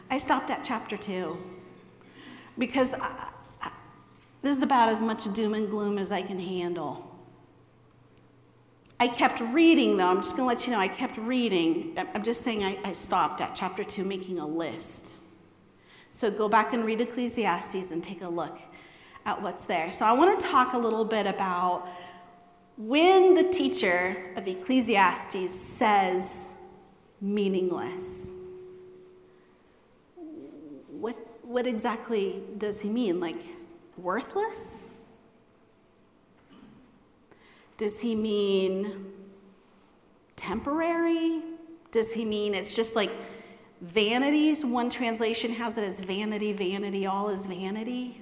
I 0.09 0.17
stopped 0.17 0.49
at 0.49 0.63
chapter 0.63 0.95
two 0.95 1.37
because 2.57 2.93
I, 2.93 3.31
this 4.41 4.55
is 4.55 4.63
about 4.63 4.87
as 4.87 5.01
much 5.01 5.31
doom 5.33 5.55
and 5.55 5.69
gloom 5.69 5.97
as 5.97 6.09
I 6.13 6.21
can 6.21 6.39
handle. 6.39 7.10
I 9.01 9.07
kept 9.07 9.39
reading, 9.39 9.97
though. 9.97 10.09
I'm 10.09 10.21
just 10.21 10.37
going 10.37 10.47
to 10.47 10.55
let 10.55 10.67
you 10.67 10.73
know, 10.73 10.79
I 10.79 10.87
kept 10.87 11.17
reading. 11.17 11.97
I'm 12.13 12.21
just 12.21 12.43
saying 12.43 12.63
I, 12.63 12.77
I 12.85 12.91
stopped 12.91 13.41
at 13.41 13.55
chapter 13.55 13.83
2 13.83 14.05
making 14.05 14.37
a 14.37 14.45
list. 14.45 15.15
So 16.11 16.29
go 16.29 16.47
back 16.47 16.73
and 16.73 16.85
read 16.85 17.01
Ecclesiastes 17.01 17.89
and 17.89 18.03
take 18.03 18.21
a 18.21 18.29
look 18.29 18.59
at 19.25 19.41
what's 19.41 19.65
there. 19.65 19.91
So 19.91 20.05
I 20.05 20.11
want 20.11 20.39
to 20.39 20.45
talk 20.45 20.73
a 20.73 20.77
little 20.77 21.03
bit 21.03 21.25
about 21.25 21.89
when 22.77 23.33
the 23.33 23.45
teacher 23.45 24.33
of 24.35 24.47
Ecclesiastes 24.47 25.49
says 25.49 26.51
meaningless. 27.19 28.29
What, 30.89 31.17
what 31.41 31.65
exactly 31.65 32.43
does 32.55 32.81
he 32.81 32.89
mean? 32.91 33.19
Like, 33.19 33.41
worthless? 33.97 34.90
Does 37.81 37.99
he 37.99 38.13
mean 38.13 39.11
temporary? 40.35 41.41
Does 41.89 42.13
he 42.13 42.23
mean 42.25 42.53
it's 42.53 42.75
just 42.75 42.95
like 42.95 43.09
vanities? 43.81 44.63
One 44.63 44.87
translation 44.87 45.51
has 45.53 45.75
it 45.79 45.83
as 45.83 45.99
vanity, 45.99 46.53
vanity, 46.53 47.07
all 47.07 47.29
is 47.29 47.47
vanity. 47.47 48.21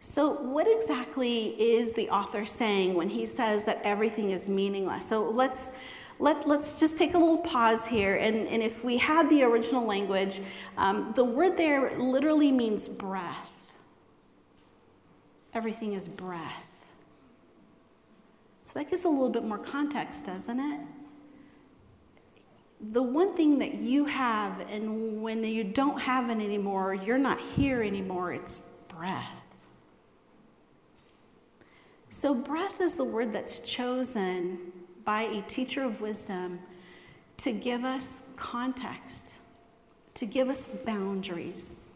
So, 0.00 0.32
what 0.32 0.66
exactly 0.68 1.50
is 1.50 1.92
the 1.92 2.10
author 2.10 2.44
saying 2.44 2.94
when 2.94 3.08
he 3.08 3.26
says 3.26 3.62
that 3.66 3.80
everything 3.84 4.30
is 4.30 4.50
meaningless? 4.50 5.08
So, 5.08 5.30
let's 5.30 5.70
let, 6.18 6.48
let's 6.48 6.80
just 6.80 6.98
take 6.98 7.14
a 7.14 7.18
little 7.18 7.38
pause 7.38 7.86
here. 7.86 8.16
And, 8.16 8.48
and 8.48 8.60
if 8.60 8.82
we 8.82 8.98
had 8.98 9.30
the 9.30 9.44
original 9.44 9.86
language, 9.86 10.40
um, 10.76 11.12
the 11.14 11.22
word 11.22 11.56
there 11.56 11.96
literally 11.96 12.50
means 12.50 12.88
breath 12.88 13.50
everything 15.54 15.92
is 15.92 16.08
breath. 16.08 16.71
So 18.72 18.78
that 18.78 18.88
gives 18.88 19.04
a 19.04 19.08
little 19.10 19.28
bit 19.28 19.44
more 19.44 19.58
context, 19.58 20.24
doesn't 20.24 20.58
it? 20.58 20.80
The 22.80 23.02
one 23.02 23.36
thing 23.36 23.58
that 23.58 23.74
you 23.74 24.06
have, 24.06 24.60
and 24.70 25.22
when 25.22 25.44
you 25.44 25.62
don't 25.62 26.00
have 26.00 26.30
it 26.30 26.42
anymore, 26.42 26.94
you're 26.94 27.18
not 27.18 27.38
here 27.38 27.82
anymore, 27.82 28.32
it's 28.32 28.60
breath. 28.88 29.44
So, 32.08 32.34
breath 32.34 32.80
is 32.80 32.96
the 32.96 33.04
word 33.04 33.30
that's 33.30 33.60
chosen 33.60 34.72
by 35.04 35.24
a 35.24 35.42
teacher 35.42 35.84
of 35.84 36.00
wisdom 36.00 36.58
to 37.38 37.52
give 37.52 37.84
us 37.84 38.22
context, 38.36 39.34
to 40.14 40.24
give 40.24 40.48
us 40.48 40.66
boundaries 40.66 41.90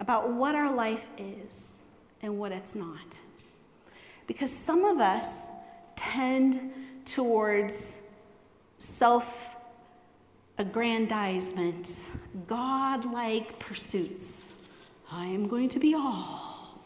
about 0.00 0.32
what 0.32 0.56
our 0.56 0.74
life 0.74 1.08
is 1.18 1.84
and 2.20 2.36
what 2.36 2.50
it's 2.50 2.74
not. 2.74 3.20
Because 4.26 4.52
some 4.52 4.84
of 4.84 4.98
us 4.98 5.50
tend 5.96 6.72
towards 7.04 8.00
self 8.78 9.56
aggrandizement, 10.58 12.08
God-like 12.46 13.58
pursuits. 13.58 14.56
I 15.10 15.26
am 15.26 15.48
going 15.48 15.68
to 15.70 15.78
be 15.78 15.94
all. 15.94 16.80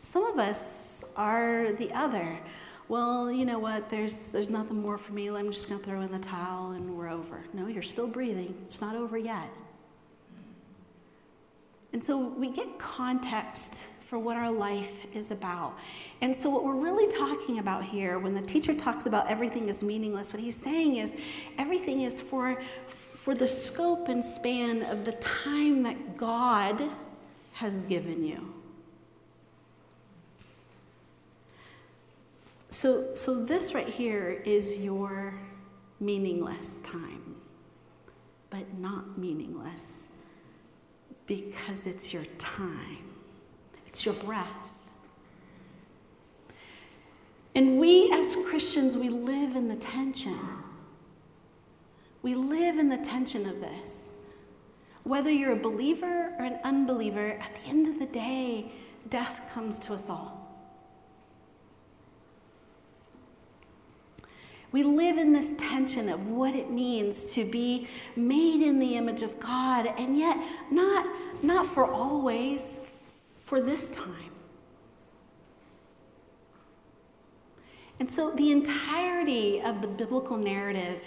Some 0.00 0.24
of 0.24 0.38
us 0.38 1.04
are 1.16 1.72
the 1.72 1.92
other. 1.92 2.38
Well, 2.88 3.30
you 3.30 3.44
know 3.44 3.58
what? 3.58 3.90
There's 3.90 4.28
there's 4.28 4.48
nothing 4.48 4.80
more 4.80 4.96
for 4.96 5.12
me. 5.12 5.28
I'm 5.28 5.52
just 5.52 5.68
going 5.68 5.80
to 5.80 5.86
throw 5.86 6.00
in 6.00 6.10
the 6.10 6.18
towel 6.18 6.70
and 6.72 6.96
we're 6.96 7.10
over. 7.10 7.42
No, 7.52 7.66
you're 7.66 7.82
still 7.82 8.06
breathing. 8.06 8.54
It's 8.64 8.80
not 8.80 8.96
over 8.96 9.18
yet. 9.18 9.50
And 11.92 12.02
so 12.02 12.16
we 12.16 12.50
get 12.50 12.78
context 12.78 13.88
for 14.08 14.18
what 14.18 14.38
our 14.38 14.50
life 14.50 15.06
is 15.14 15.30
about. 15.32 15.76
And 16.22 16.34
so, 16.34 16.48
what 16.48 16.64
we're 16.64 16.72
really 16.72 17.06
talking 17.12 17.58
about 17.58 17.84
here, 17.84 18.18
when 18.18 18.32
the 18.32 18.40
teacher 18.40 18.72
talks 18.72 19.04
about 19.04 19.30
everything 19.30 19.68
is 19.68 19.82
meaningless, 19.82 20.32
what 20.32 20.40
he's 20.40 20.56
saying 20.56 20.96
is 20.96 21.14
everything 21.58 22.00
is 22.00 22.18
for, 22.18 22.58
for 22.86 23.34
the 23.34 23.46
scope 23.46 24.08
and 24.08 24.24
span 24.24 24.82
of 24.84 25.04
the 25.04 25.12
time 25.12 25.82
that 25.82 26.16
God 26.16 26.82
has 27.52 27.84
given 27.84 28.24
you. 28.24 28.54
So, 32.70 33.12
so 33.12 33.44
this 33.44 33.74
right 33.74 33.88
here 33.88 34.40
is 34.46 34.80
your 34.80 35.34
meaningless 36.00 36.80
time, 36.80 37.36
but 38.48 38.78
not 38.78 39.18
meaningless 39.18 40.06
because 41.26 41.86
it's 41.86 42.14
your 42.14 42.24
time. 42.38 43.07
It's 43.98 44.06
your 44.06 44.14
breath. 44.14 44.46
And 47.56 47.80
we 47.80 48.08
as 48.12 48.36
Christians, 48.48 48.96
we 48.96 49.08
live 49.08 49.56
in 49.56 49.66
the 49.66 49.74
tension. 49.74 50.38
We 52.22 52.36
live 52.36 52.78
in 52.78 52.88
the 52.88 52.98
tension 52.98 53.48
of 53.48 53.58
this. 53.58 54.14
Whether 55.02 55.32
you're 55.32 55.50
a 55.50 55.56
believer 55.56 56.32
or 56.38 56.44
an 56.44 56.60
unbeliever, 56.62 57.32
at 57.40 57.56
the 57.56 57.68
end 57.68 57.88
of 57.88 57.98
the 57.98 58.06
day, 58.06 58.70
death 59.08 59.50
comes 59.52 59.80
to 59.80 59.94
us 59.94 60.08
all. 60.08 60.48
We 64.70 64.84
live 64.84 65.18
in 65.18 65.32
this 65.32 65.56
tension 65.56 66.08
of 66.08 66.30
what 66.30 66.54
it 66.54 66.70
means 66.70 67.34
to 67.34 67.44
be 67.44 67.88
made 68.14 68.62
in 68.62 68.78
the 68.78 68.94
image 68.94 69.22
of 69.22 69.40
God, 69.40 69.88
and 69.98 70.16
yet 70.16 70.38
not, 70.70 71.08
not 71.42 71.66
for 71.66 71.84
always, 71.84 72.87
for 73.48 73.62
this 73.62 73.88
time. 73.88 74.30
And 77.98 78.12
so 78.12 78.30
the 78.32 78.52
entirety 78.52 79.62
of 79.62 79.80
the 79.80 79.88
biblical 79.88 80.36
narrative 80.36 81.02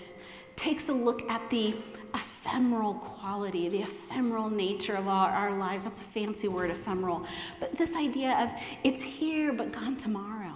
takes 0.56 0.90
a 0.90 0.94
look 0.94 1.22
at 1.30 1.48
the 1.52 1.76
ephemeral 2.16 2.96
quality, 2.96 3.70
the 3.70 3.84
ephemeral 3.84 4.50
nature 4.50 4.96
of 4.96 5.08
our, 5.08 5.30
our, 5.30 5.56
lives. 5.56 5.84
That's 5.84 6.02
a 6.02 6.04
fancy 6.04 6.48
word, 6.48 6.72
ephemeral. 6.72 7.28
But 7.60 7.76
this 7.76 7.96
idea 7.96 8.36
of 8.40 8.52
it's 8.84 9.04
here 9.04 9.54
but 9.54 9.72
gone 9.72 9.96
tomorrow. 9.96 10.56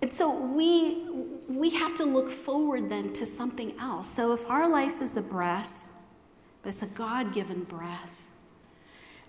And 0.00 0.10
so 0.10 0.34
we, 0.34 1.06
we 1.48 1.68
have 1.68 1.94
to 1.96 2.04
look 2.04 2.30
forward 2.30 2.88
then 2.88 3.12
to 3.12 3.26
something 3.26 3.74
else. 3.78 4.08
So 4.08 4.32
if 4.32 4.48
our 4.48 4.66
life 4.70 5.02
is 5.02 5.18
a 5.18 5.22
breath, 5.22 5.90
but 6.62 6.70
it's 6.70 6.82
a 6.82 6.86
God 6.86 7.34
given 7.34 7.64
breath. 7.64 8.23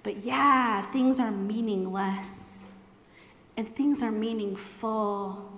But 0.05 0.17
yeah, 0.17 0.83
things 0.91 1.19
are 1.19 1.31
meaningless 1.31 2.67
and 3.57 3.67
things 3.67 4.03
are 4.03 4.11
meaningful. 4.11 5.51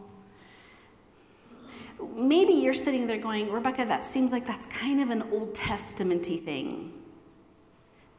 Maybe 2.15 2.53
you're 2.53 2.73
sitting 2.73 3.07
there 3.07 3.17
going, 3.17 3.51
Rebecca, 3.51 3.83
that 3.83 4.05
seems 4.05 4.31
like 4.31 4.47
that's 4.47 4.65
kind 4.67 5.01
of 5.01 5.09
an 5.09 5.23
Old 5.33 5.53
Testamenty 5.53 6.41
thing. 6.41 6.93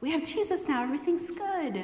We 0.03 0.11
have 0.11 0.23
Jesus 0.23 0.69
now, 0.69 0.83
everything's 0.83 1.31
good. 1.31 1.83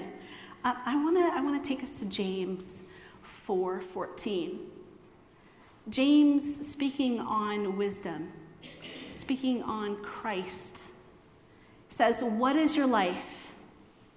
Uh, 0.62 0.74
I 0.84 1.02
want 1.02 1.16
to 1.16 1.24
I 1.24 1.40
wanna 1.40 1.62
take 1.62 1.82
us 1.82 2.00
to 2.00 2.10
James 2.10 2.84
4 3.22 3.80
14. 3.80 4.60
James 5.88 6.68
speaking 6.70 7.18
on 7.18 7.78
wisdom, 7.78 8.30
speaking 9.08 9.62
on 9.62 10.02
Christ, 10.02 10.90
says, 11.88 12.22
What 12.22 12.56
is 12.56 12.76
your 12.76 12.86
life? 12.86 13.43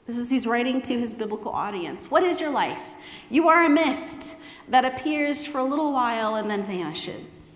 This 0.08 0.18
is 0.18 0.30
he's 0.30 0.48
writing 0.48 0.82
to 0.84 0.98
his 0.98 1.14
biblical 1.14 1.52
audience. 1.52 2.10
What 2.10 2.24
is 2.24 2.40
your 2.40 2.50
life? 2.50 2.80
You 3.30 3.50
are 3.50 3.66
a 3.66 3.70
mist 3.70 4.38
that 4.70 4.86
appears 4.86 5.46
for 5.46 5.60
a 5.60 5.64
little 5.64 5.92
while 5.92 6.36
and 6.36 6.50
then 6.50 6.66
vanishes. 6.66 7.56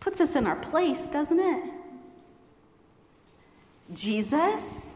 Puts 0.00 0.20
us 0.22 0.34
in 0.34 0.46
our 0.46 0.56
place, 0.56 1.08
doesn't 1.10 1.38
it? 1.38 1.74
Jesus, 3.92 4.94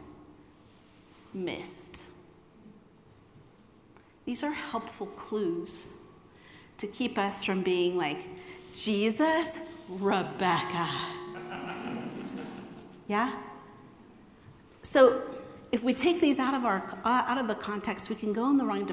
mist. 1.34 2.00
These 4.24 4.42
are 4.42 4.52
helpful 4.52 5.06
clues 5.08 5.92
to 6.78 6.86
keep 6.86 7.18
us 7.18 7.44
from 7.44 7.62
being 7.62 7.98
like, 7.98 8.24
Jesus, 8.72 9.58
Rebecca. 9.88 10.88
Yeah? 13.08 13.30
So 14.82 15.22
if 15.70 15.82
we 15.82 15.94
take 15.94 16.20
these 16.20 16.38
out 16.38 16.54
of 16.54 16.64
our 16.64 16.82
uh, 17.04 17.24
out 17.26 17.38
of 17.38 17.48
the 17.48 17.54
context, 17.54 18.10
we 18.10 18.16
can 18.16 18.32
go 18.32 18.50
in 18.50 18.56
the 18.56 18.64
wrong 18.64 18.90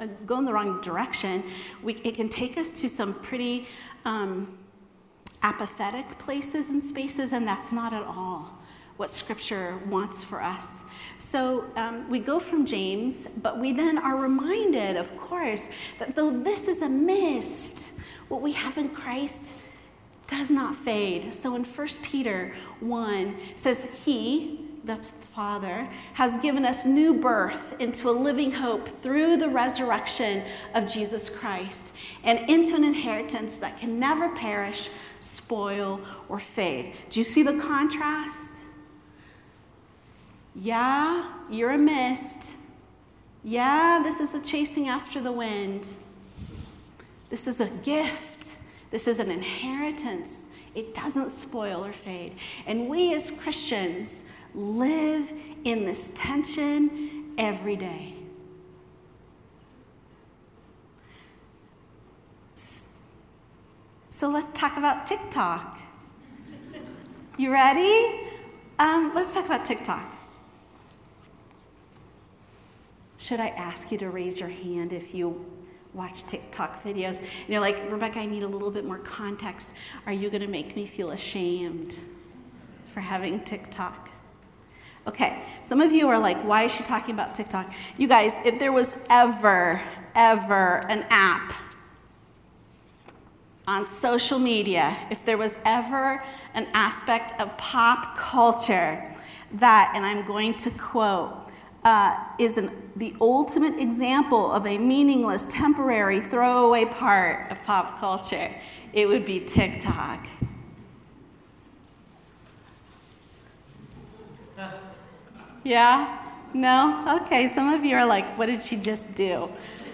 uh, 0.00 0.06
go 0.24 0.38
in 0.38 0.44
the 0.44 0.52
wrong 0.52 0.80
direction. 0.80 1.44
We, 1.82 1.94
it 2.04 2.14
can 2.14 2.28
take 2.28 2.56
us 2.56 2.70
to 2.80 2.88
some 2.88 3.14
pretty 3.14 3.66
um, 4.04 4.58
apathetic 5.42 6.18
places 6.18 6.70
and 6.70 6.82
spaces, 6.82 7.32
and 7.32 7.46
that's 7.46 7.72
not 7.72 7.92
at 7.92 8.02
all 8.02 8.58
what 8.96 9.10
Scripture 9.10 9.78
wants 9.88 10.22
for 10.22 10.40
us. 10.42 10.84
So 11.16 11.64
um, 11.76 12.08
we 12.08 12.20
go 12.20 12.38
from 12.38 12.64
James, 12.64 13.26
but 13.26 13.58
we 13.58 13.72
then 13.72 13.98
are 13.98 14.16
reminded, 14.16 14.96
of 14.96 15.16
course, 15.16 15.70
that 15.98 16.14
though 16.14 16.30
this 16.30 16.68
is 16.68 16.82
a 16.82 16.88
mist, 16.88 17.94
what 18.28 18.42
we 18.42 18.52
have 18.52 18.78
in 18.78 18.88
Christ 18.88 19.54
does 20.28 20.50
not 20.50 20.76
fade. 20.76 21.34
So 21.34 21.56
in 21.56 21.64
1 21.64 21.88
Peter 22.02 22.54
1 22.80 23.36
says, 23.54 23.88
He, 24.04 24.61
that's 24.84 25.10
the 25.10 25.26
Father, 25.26 25.88
has 26.14 26.38
given 26.38 26.64
us 26.64 26.84
new 26.84 27.14
birth 27.14 27.76
into 27.78 28.08
a 28.08 28.12
living 28.12 28.50
hope 28.50 28.88
through 28.88 29.36
the 29.36 29.48
resurrection 29.48 30.44
of 30.74 30.86
Jesus 30.86 31.30
Christ 31.30 31.94
and 32.24 32.50
into 32.50 32.74
an 32.74 32.84
inheritance 32.84 33.58
that 33.58 33.78
can 33.78 34.00
never 34.00 34.28
perish, 34.30 34.90
spoil, 35.20 36.00
or 36.28 36.38
fade. 36.38 36.94
Do 37.10 37.20
you 37.20 37.24
see 37.24 37.42
the 37.42 37.58
contrast? 37.58 38.66
Yeah, 40.54 41.30
you're 41.50 41.70
a 41.70 41.78
mist. 41.78 42.56
Yeah, 43.44 44.00
this 44.02 44.20
is 44.20 44.34
a 44.34 44.42
chasing 44.42 44.88
after 44.88 45.20
the 45.20 45.32
wind. 45.32 45.90
This 47.30 47.46
is 47.46 47.60
a 47.60 47.68
gift. 47.68 48.56
This 48.90 49.08
is 49.08 49.18
an 49.18 49.30
inheritance. 49.30 50.42
It 50.74 50.94
doesn't 50.94 51.30
spoil 51.30 51.84
or 51.84 51.92
fade. 51.92 52.34
And 52.66 52.88
we 52.88 53.14
as 53.14 53.30
Christians 53.30 54.24
live 54.54 55.32
in 55.64 55.84
this 55.84 56.12
tension 56.14 57.34
every 57.38 57.76
day. 57.76 58.14
So 62.54 64.28
let's 64.28 64.52
talk 64.52 64.76
about 64.76 65.04
TikTok. 65.04 65.80
You 67.36 67.50
ready? 67.50 68.20
Um, 68.78 69.10
let's 69.16 69.34
talk 69.34 69.46
about 69.46 69.64
TikTok. 69.64 70.14
Should 73.18 73.40
I 73.40 73.48
ask 73.48 73.90
you 73.90 73.98
to 73.98 74.10
raise 74.10 74.38
your 74.38 74.48
hand 74.48 74.92
if 74.92 75.12
you 75.12 75.44
watch 75.92 76.22
TikTok 76.24 76.84
videos? 76.84 77.18
And 77.18 77.48
you're 77.48 77.60
like, 77.60 77.90
Rebecca, 77.90 78.20
I 78.20 78.26
need 78.26 78.44
a 78.44 78.46
little 78.46 78.70
bit 78.70 78.84
more 78.84 78.98
context. 78.98 79.74
Are 80.06 80.12
you 80.12 80.30
going 80.30 80.42
to 80.42 80.46
make 80.46 80.76
me 80.76 80.86
feel 80.86 81.10
ashamed 81.10 81.98
for 82.92 83.00
having 83.00 83.40
TikTok? 83.40 84.11
Okay, 85.06 85.42
some 85.64 85.80
of 85.80 85.92
you 85.92 86.08
are 86.08 86.18
like, 86.18 86.38
why 86.44 86.62
is 86.64 86.74
she 86.74 86.84
talking 86.84 87.12
about 87.14 87.34
TikTok? 87.34 87.72
You 87.98 88.06
guys, 88.06 88.34
if 88.44 88.60
there 88.60 88.72
was 88.72 88.96
ever, 89.10 89.82
ever 90.14 90.86
an 90.88 91.04
app 91.10 91.52
on 93.66 93.88
social 93.88 94.38
media, 94.38 94.96
if 95.10 95.24
there 95.24 95.38
was 95.38 95.58
ever 95.64 96.22
an 96.54 96.68
aspect 96.72 97.38
of 97.40 97.56
pop 97.58 98.16
culture 98.16 99.04
that, 99.54 99.92
and 99.94 100.06
I'm 100.06 100.24
going 100.24 100.54
to 100.58 100.70
quote, 100.70 101.50
uh, 101.84 102.16
is 102.38 102.56
an, 102.56 102.70
the 102.94 103.14
ultimate 103.20 103.78
example 103.80 104.52
of 104.52 104.66
a 104.66 104.78
meaningless, 104.78 105.46
temporary, 105.46 106.20
throwaway 106.20 106.84
part 106.84 107.50
of 107.50 107.60
pop 107.64 107.98
culture, 107.98 108.54
it 108.92 109.06
would 109.08 109.24
be 109.24 109.40
TikTok. 109.40 110.26
Yeah? 115.64 116.18
No? 116.54 117.20
Okay, 117.22 117.48
some 117.48 117.72
of 117.72 117.84
you 117.84 117.96
are 117.96 118.06
like, 118.06 118.36
what 118.36 118.46
did 118.46 118.62
she 118.62 118.76
just 118.76 119.14
do? 119.14 119.50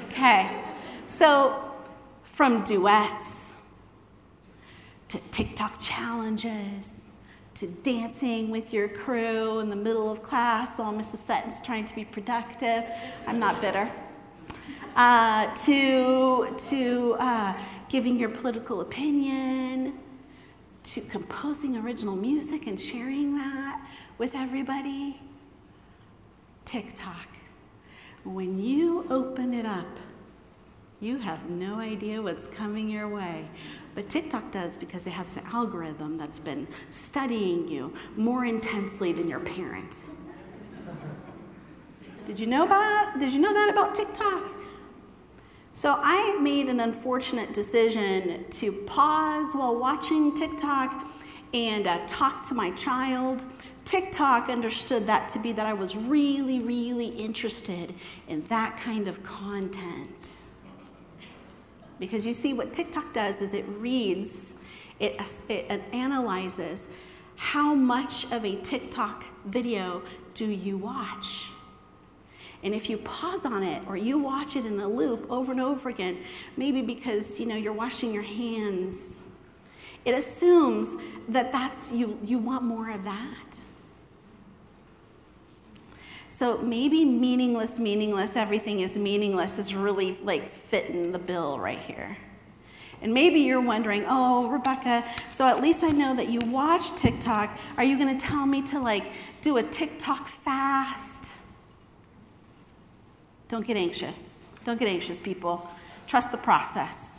Okay, 0.07 0.65
so 1.07 1.63
from 2.23 2.65
duets 2.65 3.55
to 5.09 5.19
TikTok 5.31 5.79
challenges 5.79 7.11
to 7.55 7.67
dancing 7.67 8.51
with 8.51 8.73
your 8.73 8.89
crew 8.89 9.59
in 9.59 9.69
the 9.69 9.77
middle 9.77 10.11
of 10.11 10.23
class 10.23 10.79
while 10.79 10.93
Mrs. 10.93 11.17
Sutton's 11.17 11.61
trying 11.61 11.85
to 11.87 11.95
be 11.95 12.05
productive. 12.05 12.85
I'm 13.27 13.39
not 13.39 13.61
bitter. 13.61 13.91
Uh, 14.95 15.53
to 15.65 16.57
to 16.69 17.17
uh, 17.19 17.55
giving 17.89 18.19
your 18.19 18.29
political 18.29 18.81
opinion, 18.81 19.99
to 20.85 21.01
composing 21.01 21.77
original 21.77 22.17
music 22.17 22.67
and 22.67 22.81
sharing 22.81 23.37
that 23.37 23.85
with 24.19 24.35
everybody. 24.35 25.21
TikTok. 26.69 27.29
When 28.25 28.59
you 28.59 29.07
open 29.09 29.55
it 29.55 29.65
up, 29.65 29.87
you 31.01 31.17
have 31.17 31.49
no 31.49 31.77
idea 31.77 32.21
what's 32.21 32.47
coming 32.47 32.91
your 32.91 33.09
way. 33.09 33.49
But 33.95 34.11
TikTok 34.11 34.53
does 34.53 34.77
because 34.77 35.07
it 35.07 35.13
has 35.13 35.35
an 35.39 35.45
algorithm 35.47 36.19
that's 36.19 36.39
been 36.39 36.69
studying 36.91 37.67
you 37.67 37.95
more 38.17 38.45
intensely 38.45 39.15
than 39.15 39.29
your 39.29 39.41
parent. 39.41 40.05
Did 42.27 42.39
you 42.39 42.47
know 42.47 42.65
about 42.65 43.19
did 43.19 43.33
you 43.33 43.41
know 43.41 43.55
that 43.55 43.71
about 43.71 43.95
TikTok? 43.95 44.53
So 45.73 45.95
I 45.97 46.39
made 46.43 46.69
an 46.69 46.81
unfortunate 46.81 47.55
decision 47.55 48.45
to 48.51 48.73
pause 48.85 49.55
while 49.55 49.75
watching 49.75 50.35
TikTok 50.35 51.07
and 51.55 51.87
uh, 51.87 52.01
talk 52.07 52.47
to 52.49 52.55
my 52.55 52.73
child 52.73 53.43
TikTok 53.89 54.51
understood 54.51 55.07
that 55.07 55.31
to 55.31 55.39
be 55.39 55.51
that 55.53 55.65
I 55.65 55.73
was 55.73 55.97
really, 55.97 56.61
really 56.61 57.07
interested 57.07 57.95
in 58.29 58.45
that 58.49 58.77
kind 58.77 59.09
of 59.09 59.23
content. 59.23 60.33
Because 61.99 62.27
you 62.27 62.35
see, 62.35 62.53
what 62.53 62.75
TikTok 62.75 63.15
does 63.15 63.41
is 63.41 63.55
it 63.55 63.65
reads, 63.67 64.57
it, 65.01 65.19
it 65.49 65.83
analyzes 65.95 66.89
how 67.37 67.75
much 67.75 68.31
of 68.31 68.45
a 68.45 68.57
TikTok 68.57 69.25
video 69.47 70.03
do 70.35 70.45
you 70.45 70.77
watch. 70.77 71.47
And 72.63 72.75
if 72.75 72.91
you 72.91 72.99
pause 72.99 73.47
on 73.47 73.63
it 73.63 73.83
or 73.87 73.97
you 73.97 74.19
watch 74.19 74.55
it 74.55 74.67
in 74.67 74.79
a 74.81 74.87
loop 74.87 75.31
over 75.31 75.51
and 75.51 75.63
over 75.63 75.89
again, 75.89 76.19
maybe 76.59 76.83
because 76.83 77.41
you 77.41 77.47
know 77.47 77.57
you're 77.57 77.73
washing 77.73 78.13
your 78.13 78.23
hands, 78.23 79.23
it 80.05 80.13
assumes 80.13 80.99
that 81.31 81.53
that's 81.53 81.91
you 81.91 82.19
you 82.23 82.37
want 82.37 82.65
more 82.65 82.91
of 82.91 83.03
that. 83.05 83.61
So 86.39 86.57
maybe 86.59 87.05
meaningless, 87.05 87.81
meaningless, 87.81 88.37
everything 88.37 88.79
is 88.79 88.97
meaningless 88.97 89.59
is 89.59 89.75
really 89.75 90.15
like 90.23 90.49
fitting 90.49 91.11
the 91.11 91.19
bill 91.19 91.59
right 91.59 91.81
here. 91.81 92.17
And 93.03 93.13
maybe 93.13 93.41
you're 93.41 93.61
wondering, 93.61 94.05
oh, 94.07 94.49
Rebecca, 94.49 95.05
so 95.31 95.45
at 95.49 95.61
least 95.61 95.83
I 95.83 95.89
know 95.89 96.15
that 96.15 96.29
you 96.29 96.39
watch 96.47 96.95
TikTok. 96.95 97.59
Are 97.77 97.83
you 97.83 97.99
going 97.99 98.17
to 98.17 98.25
tell 98.25 98.47
me 98.47 98.63
to 98.67 98.79
like 98.79 99.11
do 99.41 99.57
a 99.57 99.65
TikTok 99.65 100.29
fast? 100.29 101.41
Don't 103.49 103.67
get 103.67 103.77
anxious. 103.77 104.45
Don't 104.63 104.79
get 104.79 104.87
anxious, 104.87 105.19
people. 105.19 105.69
Trust 106.07 106.31
the 106.31 106.39
process. 106.39 107.19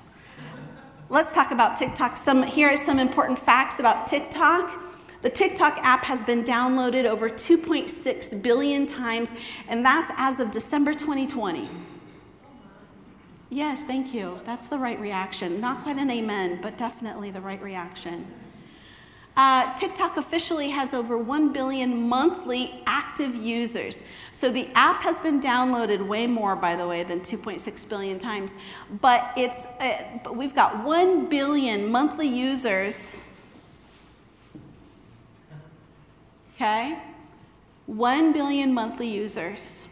Let's 1.10 1.36
talk 1.36 1.52
about 1.52 1.76
TikTok. 1.76 2.16
Some, 2.16 2.42
here 2.44 2.70
are 2.70 2.78
some 2.78 3.00
important 3.00 3.38
facts 3.38 3.80
about 3.80 4.08
TikTok. 4.08 4.82
The 5.22 5.30
TikTok 5.30 5.80
app 5.80 6.06
has 6.06 6.24
been 6.24 6.44
downloaded 6.46 7.06
over 7.06 7.28
2.6 7.28 8.42
billion 8.42 8.86
times, 8.86 9.34
and 9.68 9.86
that's 9.86 10.12
as 10.16 10.40
of 10.40 10.50
December 10.50 10.94
2020. 10.94 11.68
Yes, 13.50 13.84
thank 13.84 14.14
you. 14.14 14.40
That's 14.46 14.68
the 14.68 14.78
right 14.78 15.00
reaction. 15.00 15.60
Not 15.60 15.84
quite 15.84 15.98
an 15.98 16.10
amen, 16.10 16.60
but 16.62 16.78
definitely 16.78 17.32
the 17.32 17.42
right 17.42 17.62
reaction. 17.62 18.28
Uh, 19.36 19.76
TikTok 19.76 20.18
officially 20.18 20.70
has 20.70 20.94
over 20.94 21.18
1 21.18 21.52
billion 21.52 22.08
monthly 22.08 22.84
active 22.86 23.36
users. 23.36 24.04
So 24.32 24.52
the 24.52 24.70
app 24.76 25.02
has 25.02 25.20
been 25.20 25.40
downloaded 25.40 26.06
way 26.06 26.28
more, 26.28 26.56
by 26.56 26.76
the 26.76 26.88
way, 26.88 27.04
than 27.04 27.22
2.6 27.22 27.90
billion 27.90 28.20
times. 28.20 28.56
But 29.02 29.32
it's, 29.36 29.66
uh, 29.80 30.04
but 30.24 30.36
we've 30.36 30.56
got 30.56 30.84
1 30.84 31.30
billion 31.30 31.90
monthly 31.90 32.28
users. 32.28 33.29
Okay? 36.60 36.98
1 37.86 38.34
billion 38.34 38.74
monthly 38.74 39.08
users. 39.08 39.88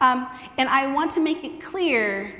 Um, 0.00 0.28
and 0.58 0.68
I 0.68 0.92
want 0.92 1.10
to 1.12 1.20
make 1.20 1.42
it 1.42 1.60
clear 1.60 2.32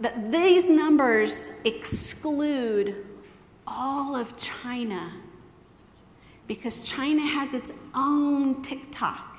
that 0.00 0.32
these 0.32 0.70
numbers 0.70 1.50
exclude 1.66 3.04
all 3.66 4.16
of 4.16 4.34
China 4.38 5.12
because 6.46 6.88
China 6.88 7.20
has 7.20 7.52
its 7.52 7.70
own 7.94 8.62
TikTok. 8.62 9.36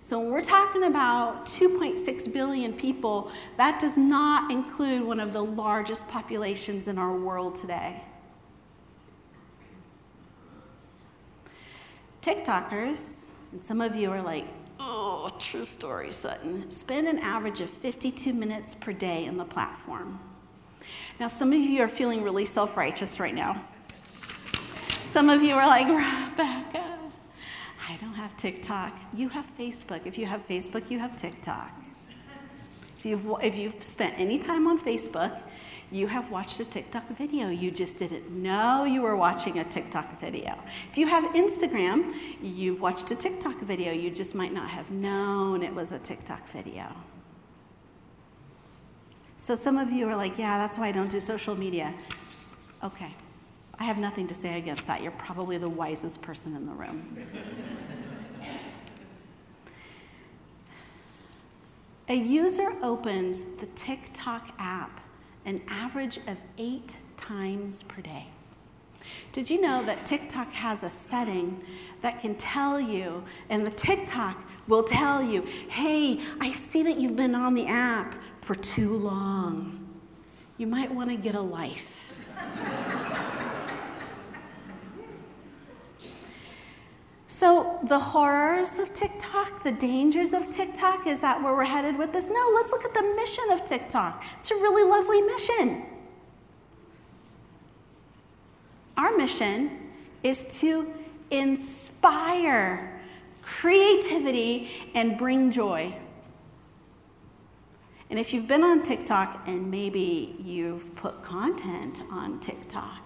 So 0.00 0.18
when 0.18 0.32
we're 0.32 0.42
talking 0.42 0.82
about 0.82 1.46
2.6 1.46 2.32
billion 2.32 2.72
people, 2.72 3.30
that 3.56 3.78
does 3.78 3.96
not 3.96 4.50
include 4.50 5.04
one 5.04 5.20
of 5.20 5.32
the 5.32 5.44
largest 5.44 6.08
populations 6.08 6.88
in 6.88 6.98
our 6.98 7.16
world 7.16 7.54
today. 7.54 8.02
TikTokers, 12.24 13.28
and 13.52 13.62
some 13.62 13.82
of 13.82 13.94
you 13.94 14.10
are 14.10 14.22
like, 14.22 14.46
oh, 14.80 15.30
true 15.38 15.66
story, 15.66 16.10
Sutton, 16.10 16.70
spend 16.70 17.06
an 17.06 17.18
average 17.18 17.60
of 17.60 17.68
52 17.68 18.32
minutes 18.32 18.74
per 18.74 18.94
day 18.94 19.26
in 19.26 19.36
the 19.36 19.44
platform. 19.44 20.18
Now, 21.20 21.26
some 21.28 21.52
of 21.52 21.58
you 21.58 21.82
are 21.82 21.88
feeling 21.88 22.22
really 22.22 22.46
self 22.46 22.78
righteous 22.78 23.20
right 23.20 23.34
now. 23.34 23.60
Some 25.02 25.28
of 25.28 25.42
you 25.42 25.54
are 25.54 25.66
like, 25.66 25.86
Rebecca, 25.86 26.98
I 27.90 27.96
don't 28.00 28.14
have 28.14 28.34
TikTok. 28.38 28.98
You 29.12 29.28
have 29.28 29.46
Facebook. 29.58 30.06
If 30.06 30.16
you 30.16 30.24
have 30.24 30.48
Facebook, 30.48 30.90
you 30.90 30.98
have 30.98 31.16
TikTok. 31.16 31.72
If 32.96 33.04
you've, 33.04 33.34
if 33.42 33.54
you've 33.54 33.84
spent 33.84 34.14
any 34.16 34.38
time 34.38 34.66
on 34.66 34.80
Facebook, 34.80 35.42
you 35.94 36.08
have 36.08 36.28
watched 36.32 36.58
a 36.58 36.64
TikTok 36.64 37.06
video. 37.10 37.50
You 37.50 37.70
just 37.70 37.98
didn't 38.00 38.28
know 38.28 38.84
you 38.84 39.00
were 39.00 39.14
watching 39.14 39.60
a 39.60 39.64
TikTok 39.64 40.20
video. 40.20 40.58
If 40.90 40.98
you 40.98 41.06
have 41.06 41.22
Instagram, 41.34 42.12
you've 42.42 42.80
watched 42.80 43.12
a 43.12 43.14
TikTok 43.14 43.60
video. 43.60 43.92
You 43.92 44.10
just 44.10 44.34
might 44.34 44.52
not 44.52 44.68
have 44.68 44.90
known 44.90 45.62
it 45.62 45.72
was 45.72 45.92
a 45.92 46.00
TikTok 46.00 46.50
video. 46.50 46.88
So 49.36 49.54
some 49.54 49.78
of 49.78 49.92
you 49.92 50.08
are 50.08 50.16
like, 50.16 50.36
yeah, 50.36 50.58
that's 50.58 50.78
why 50.78 50.88
I 50.88 50.92
don't 50.92 51.10
do 51.10 51.20
social 51.20 51.56
media. 51.56 51.94
Okay. 52.82 53.14
I 53.78 53.84
have 53.84 53.98
nothing 53.98 54.26
to 54.26 54.34
say 54.34 54.58
against 54.58 54.88
that. 54.88 55.00
You're 55.00 55.12
probably 55.12 55.58
the 55.58 55.68
wisest 55.68 56.20
person 56.22 56.56
in 56.56 56.66
the 56.66 56.72
room. 56.72 57.24
A 62.08 62.14
user 62.14 62.74
opens 62.82 63.44
the 63.58 63.66
TikTok 63.76 64.52
app 64.58 65.03
an 65.44 65.62
average 65.68 66.18
of 66.26 66.36
eight 66.58 66.96
times 67.16 67.82
per 67.84 68.02
day. 68.02 68.28
Did 69.32 69.50
you 69.50 69.60
know 69.60 69.82
that 69.84 70.06
TikTok 70.06 70.52
has 70.52 70.82
a 70.82 70.90
setting 70.90 71.62
that 72.02 72.20
can 72.20 72.34
tell 72.36 72.80
you, 72.80 73.24
and 73.50 73.66
the 73.66 73.70
TikTok 73.70 74.44
will 74.68 74.82
tell 74.82 75.22
you, 75.22 75.42
hey, 75.68 76.20
I 76.40 76.52
see 76.52 76.82
that 76.84 76.98
you've 76.98 77.16
been 77.16 77.34
on 77.34 77.54
the 77.54 77.66
app 77.66 78.14
for 78.40 78.54
too 78.54 78.96
long. 78.96 79.86
You 80.56 80.66
might 80.66 80.92
want 80.94 81.10
to 81.10 81.16
get 81.16 81.34
a 81.34 81.40
life. 81.40 82.12
So, 87.36 87.80
the 87.82 87.98
horrors 87.98 88.78
of 88.78 88.94
TikTok, 88.94 89.64
the 89.64 89.72
dangers 89.72 90.32
of 90.32 90.50
TikTok, 90.50 91.08
is 91.08 91.20
that 91.22 91.42
where 91.42 91.52
we're 91.52 91.64
headed 91.64 91.98
with 91.98 92.12
this? 92.12 92.28
No, 92.28 92.50
let's 92.54 92.70
look 92.70 92.84
at 92.84 92.94
the 92.94 93.02
mission 93.16 93.50
of 93.50 93.64
TikTok. 93.64 94.24
It's 94.38 94.52
a 94.52 94.54
really 94.54 94.88
lovely 94.88 95.20
mission. 95.20 95.84
Our 98.96 99.16
mission 99.16 99.90
is 100.22 100.44
to 100.60 100.94
inspire 101.32 103.02
creativity 103.42 104.70
and 104.94 105.18
bring 105.18 105.50
joy. 105.50 105.92
And 108.10 108.18
if 108.20 108.32
you've 108.32 108.46
been 108.46 108.62
on 108.62 108.84
TikTok 108.84 109.42
and 109.48 109.72
maybe 109.72 110.36
you've 110.38 110.94
put 110.94 111.20
content 111.24 112.00
on 112.12 112.38
TikTok, 112.38 113.03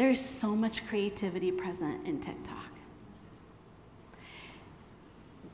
there 0.00 0.08
is 0.08 0.24
so 0.24 0.56
much 0.56 0.86
creativity 0.86 1.52
present 1.52 2.06
in 2.06 2.18
TikTok. 2.18 2.72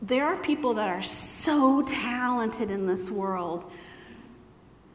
There 0.00 0.24
are 0.24 0.36
people 0.36 0.74
that 0.74 0.88
are 0.88 1.02
so 1.02 1.82
talented 1.82 2.70
in 2.70 2.86
this 2.86 3.10
world 3.10 3.68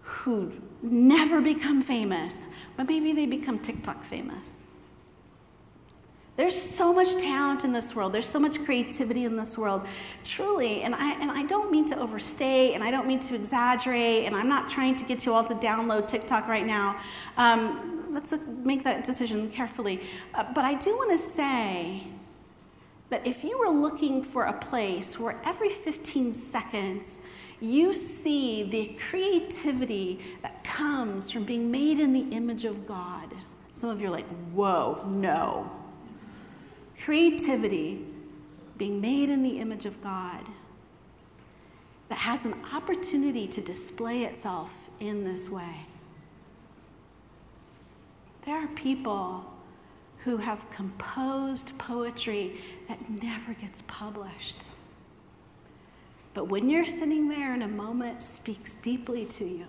who 0.03 0.53
never 0.81 1.41
become 1.41 1.81
famous, 1.81 2.45
but 2.77 2.87
maybe 2.87 3.11
they 3.11 3.25
become 3.25 3.59
TikTok 3.59 4.05
famous. 4.05 4.67
There's 6.37 6.55
so 6.55 6.93
much 6.93 7.17
talent 7.17 7.65
in 7.65 7.73
this 7.73 7.93
world. 7.93 8.13
There's 8.13 8.29
so 8.29 8.39
much 8.39 8.63
creativity 8.63 9.25
in 9.25 9.35
this 9.35 9.57
world. 9.57 9.85
Truly, 10.23 10.83
and 10.83 10.95
I, 10.95 11.11
and 11.19 11.29
I 11.29 11.43
don't 11.43 11.69
mean 11.69 11.85
to 11.87 11.99
overstate 11.99 12.73
and 12.73 12.81
I 12.85 12.89
don't 12.89 13.05
mean 13.05 13.19
to 13.19 13.35
exaggerate, 13.35 14.27
and 14.27 14.33
I'm 14.33 14.47
not 14.47 14.69
trying 14.69 14.95
to 14.95 15.03
get 15.03 15.25
you 15.25 15.33
all 15.33 15.43
to 15.43 15.55
download 15.55 16.07
TikTok 16.07 16.47
right 16.47 16.65
now. 16.65 17.01
Um, 17.35 18.00
let's 18.13 18.33
make 18.47 18.83
that 18.83 19.03
decision 19.03 19.49
carefully. 19.49 20.01
Uh, 20.33 20.45
but 20.53 20.65
I 20.65 20.75
do 20.75 20.95
want 20.95 21.11
to 21.11 21.17
say 21.17 22.07
that 23.09 23.25
if 23.27 23.43
you 23.43 23.57
were 23.57 23.69
looking 23.69 24.23
for 24.23 24.45
a 24.45 24.53
place 24.53 25.19
where 25.19 25.39
every 25.43 25.69
15 25.69 26.33
seconds 26.33 27.21
you 27.59 27.93
see 27.93 28.63
the 28.63 28.97
creativity 28.99 30.19
that 30.41 30.63
comes 30.63 31.29
from 31.29 31.43
being 31.43 31.69
made 31.69 31.99
in 31.99 32.11
the 32.11 32.35
image 32.35 32.65
of 32.65 32.87
God, 32.87 33.31
some 33.73 33.89
of 33.89 34.01
you 34.01 34.07
are 34.07 34.11
like, 34.11 34.27
whoa, 34.53 35.05
no. 35.07 35.71
Creativity, 37.03 38.05
being 38.77 38.99
made 38.99 39.29
in 39.29 39.43
the 39.43 39.59
image 39.59 39.85
of 39.85 40.01
God, 40.01 40.43
that 42.09 42.17
has 42.17 42.45
an 42.45 42.55
opportunity 42.73 43.47
to 43.47 43.61
display 43.61 44.23
itself 44.23 44.89
in 44.99 45.23
this 45.23 45.49
way. 45.49 45.85
There 48.45 48.57
are 48.57 48.67
people 48.69 49.45
who 50.19 50.37
have 50.37 50.69
composed 50.69 51.77
poetry 51.77 52.61
that 52.87 53.09
never 53.09 53.53
gets 53.53 53.83
published. 53.87 54.65
But 56.33 56.45
when 56.47 56.69
you're 56.69 56.85
sitting 56.85 57.27
there 57.27 57.53
in 57.53 57.61
a 57.61 57.67
moment 57.67 58.23
speaks 58.23 58.75
deeply 58.75 59.25
to 59.25 59.45
you. 59.45 59.67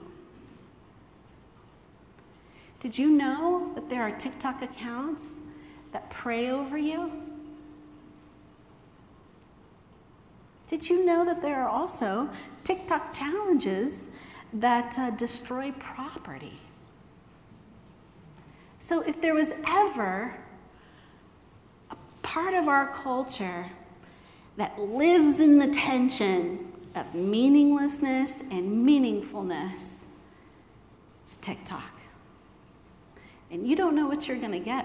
Did 2.80 2.98
you 2.98 3.10
know 3.10 3.72
that 3.74 3.88
there 3.88 4.02
are 4.02 4.10
TikTok 4.10 4.62
accounts 4.62 5.38
that 5.92 6.10
pray 6.10 6.50
over 6.50 6.76
you? 6.76 7.12
Did 10.66 10.88
you 10.88 11.04
know 11.04 11.24
that 11.24 11.42
there 11.42 11.62
are 11.62 11.68
also 11.68 12.30
TikTok 12.64 13.12
challenges 13.12 14.08
that 14.54 14.98
uh, 14.98 15.10
destroy 15.10 15.70
property? 15.72 16.58
So, 18.84 19.00
if 19.02 19.20
there 19.20 19.32
was 19.32 19.54
ever 19.68 20.34
a 21.88 21.96
part 22.22 22.52
of 22.52 22.66
our 22.66 22.92
culture 22.92 23.70
that 24.56 24.76
lives 24.76 25.38
in 25.38 25.60
the 25.60 25.68
tension 25.68 26.72
of 26.96 27.14
meaninglessness 27.14 28.40
and 28.40 28.84
meaningfulness, 28.84 30.06
it's 31.22 31.36
TikTok. 31.36 32.00
And 33.52 33.68
you 33.68 33.76
don't 33.76 33.94
know 33.94 34.08
what 34.08 34.26
you're 34.26 34.36
going 34.36 34.50
to 34.50 34.58
get. 34.58 34.84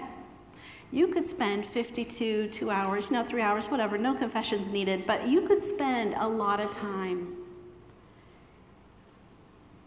You 0.92 1.08
could 1.08 1.26
spend 1.26 1.66
52, 1.66 2.50
two 2.50 2.70
hours, 2.70 3.10
no, 3.10 3.24
three 3.24 3.42
hours, 3.42 3.66
whatever, 3.66 3.98
no 3.98 4.14
confessions 4.14 4.70
needed, 4.70 5.06
but 5.06 5.26
you 5.26 5.40
could 5.40 5.60
spend 5.60 6.14
a 6.14 6.26
lot 6.28 6.60
of 6.60 6.70
time. 6.70 7.36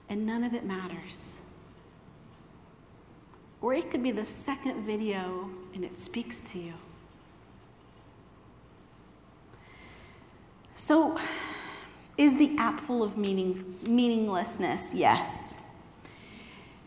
And 0.10 0.26
none 0.26 0.44
of 0.44 0.54
it 0.54 0.66
matters. 0.66 1.51
Or 3.62 3.74
it 3.74 3.92
could 3.92 4.02
be 4.02 4.12
the 4.12 4.26
second 4.26 4.86
video 4.86 5.50
and 5.74 5.84
it 5.84 5.98
speaks 5.98 6.42
to 6.42 6.60
you. 6.60 6.74
So, 10.76 11.18
is 12.18 12.38
the 12.38 12.56
app 12.58 12.80
full 12.80 13.04
of 13.04 13.18
meaning, 13.18 13.78
meaninglessness? 13.84 14.94
Yes. 14.94 15.60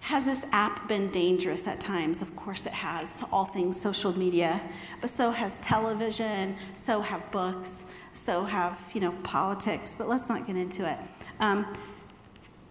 Has 0.01 0.27
this 0.27 0.45
app 0.53 0.87
been 0.87 1.11
dangerous 1.11 1.67
at 1.67 1.81
times? 1.81 2.21
Of 2.21 2.37
course 2.37 2.67
it 2.67 2.73
has, 2.73 3.25
all 3.33 3.47
things 3.47 3.81
social 3.81 4.17
media, 4.19 4.61
but 5.01 5.09
so 5.09 5.31
has 5.31 5.59
television, 5.61 6.57
so 6.77 7.01
have 7.01 7.31
books, 7.31 7.87
so 8.13 8.45
have, 8.45 8.79
you 8.93 9.01
know, 9.01 9.13
politics, 9.23 9.95
but 9.97 10.09
let's 10.09 10.29
not 10.29 10.47
get 10.47 10.57
into 10.57 10.91
it. 10.91 10.99
Um, 11.41 11.73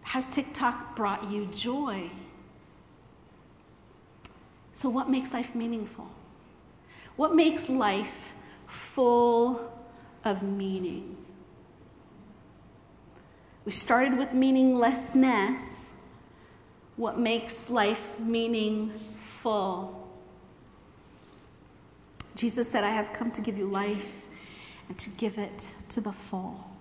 has 0.03 0.27
TikTok 0.27 0.95
brought 0.95 1.31
you 1.31 1.47
joy? 1.47 2.11
So, 4.73 4.89
what 4.89 5.09
makes 5.09 5.33
life 5.33 5.53
meaningful? 5.53 6.09
What 7.15 7.35
makes 7.35 7.69
life 7.69 8.33
full 8.65 9.71
of 10.25 10.41
meaning? 10.41 11.15
We 13.65 13.71
started 13.71 14.17
with 14.17 14.33
meaninglessness. 14.33 15.95
What 16.95 17.17
makes 17.17 17.69
life 17.69 18.09
meaningful? 18.19 19.99
Jesus 22.35 22.69
said, 22.69 22.83
I 22.83 22.89
have 22.89 23.13
come 23.13 23.31
to 23.31 23.41
give 23.41 23.57
you 23.57 23.67
life 23.67 24.25
and 24.89 24.97
to 24.97 25.09
give 25.11 25.37
it 25.37 25.69
to 25.89 26.01
the 26.01 26.11
full. 26.11 26.72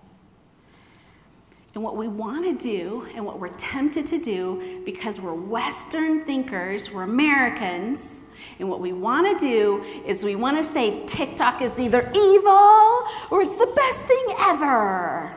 And 1.73 1.83
what 1.83 1.97
we 1.97 2.07
want 2.07 2.45
to 2.45 2.53
do, 2.53 3.07
and 3.15 3.25
what 3.25 3.39
we're 3.39 3.47
tempted 3.49 4.05
to 4.07 4.19
do, 4.19 4.83
because 4.85 5.19
we're 5.19 5.33
Western 5.33 6.23
thinkers, 6.23 6.91
we're 6.91 7.03
Americans, 7.03 8.23
and 8.59 8.69
what 8.69 8.79
we 8.79 8.93
want 8.93 9.39
to 9.39 9.45
do 9.45 9.83
is 10.05 10.23
we 10.23 10.35
want 10.35 10.57
to 10.57 10.63
say 10.63 11.03
TikTok 11.07 11.61
is 11.61 11.79
either 11.79 12.11
evil 12.15 13.01
or 13.31 13.41
it's 13.41 13.55
the 13.55 13.71
best 13.75 14.05
thing 14.05 14.23
ever. 14.39 15.35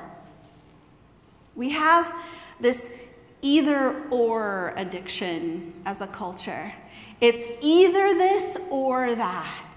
We 1.54 1.70
have 1.70 2.14
this 2.60 2.98
either 3.40 4.02
or 4.10 4.74
addiction 4.76 5.72
as 5.86 6.02
a 6.02 6.06
culture. 6.06 6.72
It's 7.20 7.48
either 7.62 8.12
this 8.14 8.58
or 8.70 9.14
that. 9.14 9.76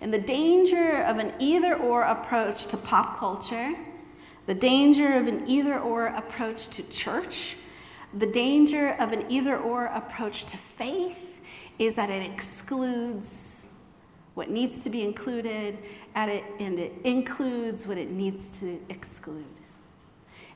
And 0.00 0.12
the 0.12 0.20
danger 0.20 1.02
of 1.02 1.18
an 1.18 1.32
either 1.38 1.76
or 1.76 2.02
approach 2.02 2.66
to 2.66 2.76
pop 2.76 3.16
culture, 3.16 3.74
the 4.46 4.54
danger 4.54 5.14
of 5.14 5.26
an 5.26 5.48
either 5.48 5.78
or 5.78 6.06
approach 6.06 6.68
to 6.68 6.88
church, 6.88 7.56
the 8.14 8.26
danger 8.26 8.96
of 8.98 9.12
an 9.12 9.24
either 9.28 9.56
or 9.56 9.86
approach 9.86 10.44
to 10.46 10.56
faith 10.56 11.40
is 11.78 11.96
that 11.96 12.10
it 12.10 12.22
excludes 12.22 13.74
what 14.34 14.50
needs 14.50 14.84
to 14.84 14.90
be 14.90 15.04
included 15.04 15.78
and 16.14 16.30
it 16.30 16.92
includes 17.04 17.86
what 17.86 17.98
it 17.98 18.10
needs 18.10 18.60
to 18.60 18.78
exclude. 18.88 19.44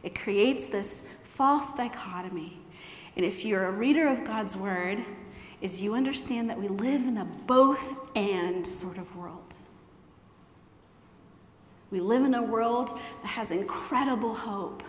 It 0.02 0.18
creates 0.18 0.66
this 0.66 1.04
false 1.24 1.74
dichotomy. 1.74 2.58
And 3.16 3.24
if 3.24 3.44
you're 3.44 3.66
a 3.66 3.72
reader 3.72 4.06
of 4.06 4.24
God's 4.24 4.56
word, 4.56 5.04
is 5.60 5.82
you 5.82 5.94
understand 5.94 6.48
that 6.48 6.58
we 6.58 6.68
live 6.68 7.06
in 7.06 7.18
a 7.18 7.24
both 7.24 7.94
and 8.16 8.66
sort 8.66 8.96
of 8.96 9.14
world. 9.16 9.54
We 11.90 12.00
live 12.00 12.24
in 12.24 12.34
a 12.34 12.42
world 12.42 12.98
that 13.22 13.28
has 13.28 13.50
incredible 13.50 14.34
hope, 14.34 14.82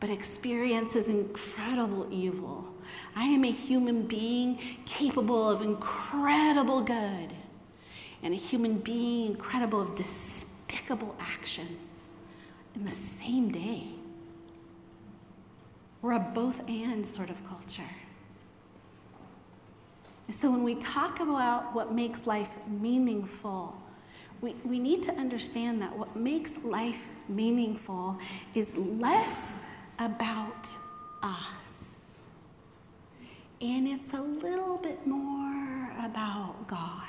but 0.00 0.10
experiences 0.10 1.08
incredible 1.08 2.06
evil. 2.10 2.68
I 3.16 3.24
am 3.24 3.44
a 3.44 3.50
human 3.50 4.02
being 4.02 4.58
capable 4.84 5.50
of 5.50 5.62
incredible 5.62 6.82
good, 6.82 7.32
and 8.22 8.34
a 8.34 8.36
human 8.36 8.78
being 8.78 9.32
incredible 9.32 9.80
of 9.80 9.94
despicable 9.94 11.16
actions 11.18 12.12
in 12.74 12.84
the 12.84 12.92
same 12.92 13.50
day. 13.50 13.84
We're 16.02 16.12
a 16.12 16.20
both 16.20 16.68
and 16.68 17.06
sort 17.06 17.30
of 17.30 17.46
culture. 17.48 17.82
So 20.30 20.50
when 20.50 20.62
we 20.62 20.74
talk 20.74 21.20
about 21.20 21.74
what 21.74 21.94
makes 21.94 22.26
life 22.26 22.58
meaningful, 22.68 23.76
we, 24.40 24.54
we 24.64 24.78
need 24.78 25.02
to 25.04 25.12
understand 25.12 25.82
that 25.82 25.96
what 25.96 26.14
makes 26.14 26.62
life 26.64 27.08
meaningful 27.28 28.18
is 28.54 28.76
less 28.76 29.56
about 29.98 30.68
us. 31.22 32.22
And 33.60 33.88
it's 33.88 34.12
a 34.12 34.20
little 34.20 34.78
bit 34.78 35.04
more 35.06 35.92
about 36.00 36.68
God. 36.68 37.02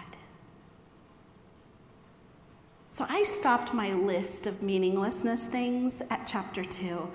So 2.87 3.05
I 3.07 3.21
stopped 3.21 3.73
my 3.73 3.93
list 3.93 4.47
of 4.47 4.63
meaninglessness 4.63 5.45
things 5.45 6.01
at 6.09 6.25
chapter 6.25 6.63
2. 6.63 7.07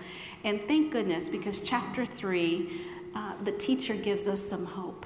And 0.44 0.60
thank 0.62 0.92
goodness, 0.92 1.28
because 1.28 1.62
chapter 1.62 2.06
3, 2.06 2.80
uh, 3.16 3.32
the 3.42 3.52
teacher 3.52 3.94
gives 3.94 4.28
us 4.28 4.40
some 4.40 4.64
hope. 4.64 5.04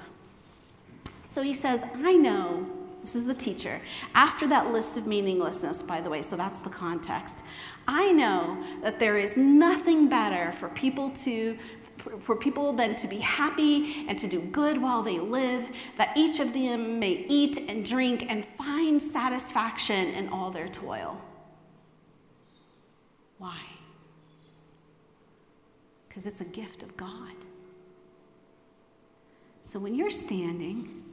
So 1.23 1.41
he 1.41 1.55
says, 1.55 1.83
I 1.95 2.13
know, 2.13 2.67
this 3.01 3.15
is 3.15 3.25
the 3.25 3.33
teacher, 3.33 3.79
after 4.13 4.47
that 4.47 4.71
list 4.71 4.97
of 4.97 5.07
meaninglessness, 5.07 5.81
by 5.81 6.01
the 6.01 6.09
way, 6.09 6.21
so 6.21 6.35
that's 6.35 6.59
the 6.59 6.69
context. 6.69 7.45
I 7.87 8.11
know 8.11 8.63
that 8.81 8.99
there 8.99 9.17
is 9.17 9.37
nothing 9.37 10.09
better 10.09 10.51
for 10.53 10.69
people 10.69 11.09
to 11.11 11.57
for 12.21 12.35
people 12.35 12.71
than 12.71 12.95
to 12.95 13.09
be 13.09 13.17
happy 13.17 14.05
and 14.07 14.17
to 14.17 14.25
do 14.25 14.39
good 14.39 14.81
while 14.81 15.01
they 15.01 15.19
live, 15.19 15.67
that 15.97 16.15
each 16.15 16.39
of 16.39 16.53
them 16.53 16.97
may 16.97 17.25
eat 17.27 17.57
and 17.57 17.85
drink 17.85 18.25
and 18.29 18.45
find 18.45 19.01
satisfaction 19.01 20.07
in 20.11 20.29
all 20.29 20.49
their 20.49 20.69
toil. 20.69 21.21
Why? 23.37 23.59
Because 26.07 26.25
it's 26.25 26.39
a 26.39 26.45
gift 26.45 26.83
of 26.83 26.95
God. 26.95 27.35
So 29.63 29.77
when 29.77 29.93
you're 29.93 30.09
standing 30.09 31.03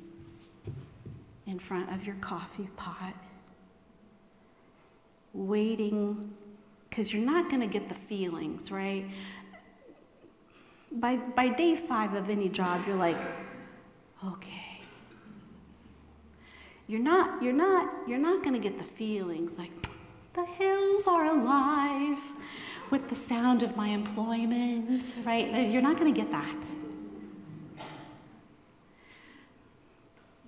in 1.46 1.58
front 1.58 1.92
of 1.92 2.06
your 2.06 2.16
coffee 2.16 2.68
pot, 2.76 3.14
waiting, 5.32 6.34
because 6.88 7.12
you're 7.12 7.24
not 7.24 7.48
going 7.48 7.60
to 7.60 7.66
get 7.66 7.88
the 7.88 7.94
feelings, 7.94 8.70
right? 8.70 9.04
By, 10.90 11.16
by 11.16 11.48
day 11.48 11.76
five 11.76 12.14
of 12.14 12.30
any 12.30 12.48
job, 12.48 12.84
you're 12.86 12.96
like, 12.96 13.20
okay. 14.26 14.80
You're 16.88 17.00
not, 17.02 17.42
you're 17.42 17.52
not, 17.52 17.92
you're 18.06 18.18
not 18.18 18.42
going 18.42 18.54
to 18.54 18.60
get 18.60 18.78
the 18.78 18.84
feelings 18.84 19.58
like, 19.58 19.72
the 20.34 20.44
hills 20.44 21.06
are 21.06 21.26
alive 21.26 22.18
with 22.90 23.08
the 23.08 23.14
sound 23.14 23.62
of 23.62 23.76
my 23.76 23.88
employment, 23.88 25.14
right? 25.24 25.68
You're 25.70 25.82
not 25.82 25.98
going 25.98 26.12
to 26.12 26.20
get 26.20 26.30
that. 26.30 26.66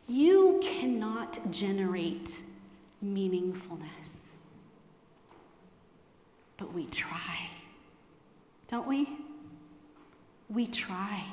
You 0.07 0.61
generate 1.51 2.37
meaningfulness. 3.05 4.17
But 6.57 6.73
we 6.73 6.87
try, 6.87 7.51
don't 8.69 8.87
we? 8.87 9.09
We 10.49 10.67
try. 10.67 11.25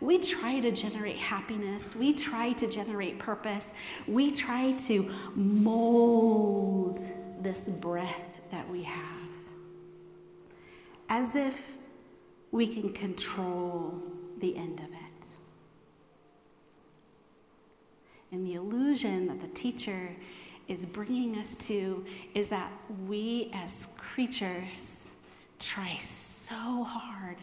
We 0.00 0.18
try 0.18 0.60
to 0.60 0.70
generate 0.72 1.16
happiness. 1.16 1.94
We 1.94 2.12
try 2.12 2.52
to 2.54 2.66
generate 2.66 3.18
purpose. 3.18 3.74
We 4.08 4.30
try 4.30 4.72
to 4.72 5.10
mold 5.34 7.00
this 7.40 7.68
breath 7.68 8.40
that 8.50 8.68
we 8.68 8.82
have 8.82 9.22
as 11.08 11.36
if 11.36 11.76
we 12.52 12.66
can 12.66 12.88
control 12.90 14.02
the 14.38 14.56
end 14.56 14.80
of 14.80 14.86
it. 14.86 15.01
And 18.32 18.46
the 18.46 18.54
illusion 18.54 19.28
that 19.28 19.40
the 19.40 19.48
teacher 19.48 20.10
is 20.66 20.86
bringing 20.86 21.36
us 21.36 21.54
to 21.56 22.04
is 22.34 22.48
that 22.48 22.72
we 23.06 23.50
as 23.52 23.88
creatures 23.98 25.12
try 25.58 25.96
so 25.98 26.82
hard 26.82 27.36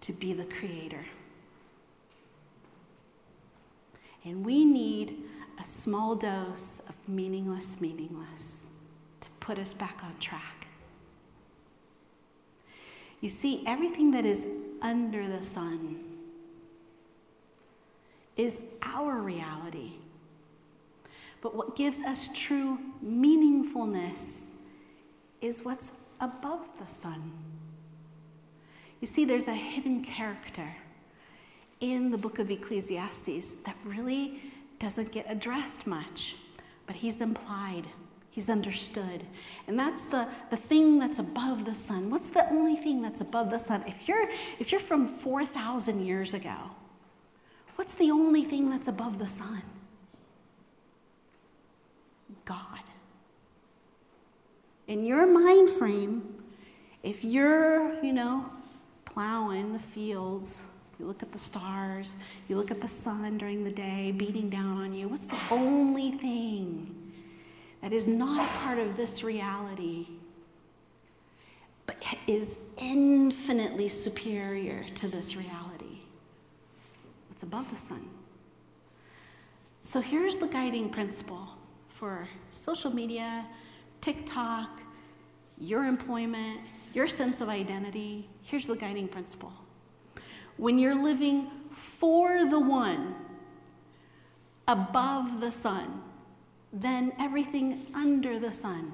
to 0.00 0.12
be 0.14 0.32
the 0.32 0.46
creator. 0.46 1.04
And 4.24 4.44
we 4.44 4.64
need 4.64 5.18
a 5.60 5.64
small 5.64 6.14
dose 6.14 6.80
of 6.88 6.94
meaningless, 7.06 7.80
meaningless 7.80 8.66
to 9.20 9.28
put 9.40 9.58
us 9.58 9.74
back 9.74 10.00
on 10.02 10.16
track. 10.18 10.66
You 13.20 13.28
see, 13.28 13.62
everything 13.66 14.10
that 14.12 14.24
is 14.24 14.46
under 14.80 15.28
the 15.28 15.44
sun 15.44 16.09
is 18.40 18.62
our 18.82 19.16
reality. 19.16 19.92
But 21.42 21.54
what 21.54 21.76
gives 21.76 22.00
us 22.00 22.30
true 22.34 22.78
meaningfulness 23.04 24.52
is 25.42 25.64
what's 25.64 25.92
above 26.20 26.78
the 26.78 26.86
sun. 26.86 27.32
You 29.00 29.06
see, 29.06 29.24
there's 29.24 29.48
a 29.48 29.54
hidden 29.54 30.02
character 30.04 30.76
in 31.80 32.10
the 32.10 32.18
book 32.18 32.38
of 32.38 32.50
Ecclesiastes 32.50 33.62
that 33.62 33.76
really 33.84 34.40
doesn't 34.78 35.12
get 35.12 35.26
addressed 35.28 35.86
much, 35.86 36.36
but 36.86 36.96
he's 36.96 37.20
implied, 37.20 37.84
he's 38.30 38.48
understood. 38.48 39.24
And 39.66 39.78
that's 39.78 40.06
the, 40.06 40.26
the 40.50 40.56
thing 40.56 40.98
that's 40.98 41.18
above 41.18 41.66
the 41.66 41.74
sun. 41.74 42.10
What's 42.10 42.30
the 42.30 42.50
only 42.50 42.76
thing 42.76 43.02
that's 43.02 43.20
above 43.20 43.50
the 43.50 43.58
sun? 43.58 43.84
If 43.86 44.08
you're, 44.08 44.28
if 44.58 44.72
you're 44.72 44.80
from 44.80 45.08
4,000 45.08 46.06
years 46.06 46.32
ago, 46.32 46.56
What's 47.80 47.94
the 47.94 48.10
only 48.10 48.44
thing 48.44 48.68
that's 48.68 48.88
above 48.88 49.18
the 49.18 49.26
sun? 49.26 49.62
God. 52.44 52.82
In 54.86 55.06
your 55.06 55.26
mind 55.26 55.70
frame, 55.70 56.44
if 57.02 57.24
you're, 57.24 57.98
you 58.04 58.12
know, 58.12 58.50
plowing 59.06 59.72
the 59.72 59.78
fields, 59.78 60.72
you 60.98 61.06
look 61.06 61.22
at 61.22 61.32
the 61.32 61.38
stars, 61.38 62.16
you 62.48 62.58
look 62.58 62.70
at 62.70 62.82
the 62.82 62.86
sun 62.86 63.38
during 63.38 63.64
the 63.64 63.70
day 63.70 64.12
beating 64.12 64.50
down 64.50 64.76
on 64.76 64.92
you, 64.92 65.08
what's 65.08 65.24
the 65.24 65.40
only 65.50 66.10
thing 66.18 66.94
that 67.80 67.94
is 67.94 68.06
not 68.06 68.44
a 68.44 68.58
part 68.58 68.78
of 68.78 68.98
this 68.98 69.24
reality, 69.24 70.06
but 71.86 71.96
is 72.26 72.58
infinitely 72.76 73.88
superior 73.88 74.84
to 74.96 75.08
this 75.08 75.34
reality? 75.34 75.69
What's 77.40 77.54
above 77.54 77.70
the 77.70 77.78
sun? 77.78 78.06
So 79.82 80.02
here's 80.02 80.36
the 80.36 80.46
guiding 80.46 80.90
principle 80.90 81.48
for 81.88 82.28
social 82.50 82.94
media, 82.94 83.46
TikTok, 84.02 84.82
your 85.58 85.86
employment, 85.86 86.60
your 86.92 87.06
sense 87.06 87.40
of 87.40 87.48
identity. 87.48 88.28
Here's 88.42 88.66
the 88.66 88.76
guiding 88.76 89.08
principle 89.08 89.54
when 90.58 90.78
you're 90.78 91.02
living 91.02 91.46
for 91.70 92.44
the 92.44 92.60
one 92.60 93.14
above 94.68 95.40
the 95.40 95.50
sun, 95.50 96.02
then 96.74 97.10
everything 97.18 97.86
under 97.94 98.38
the 98.38 98.52
sun 98.52 98.92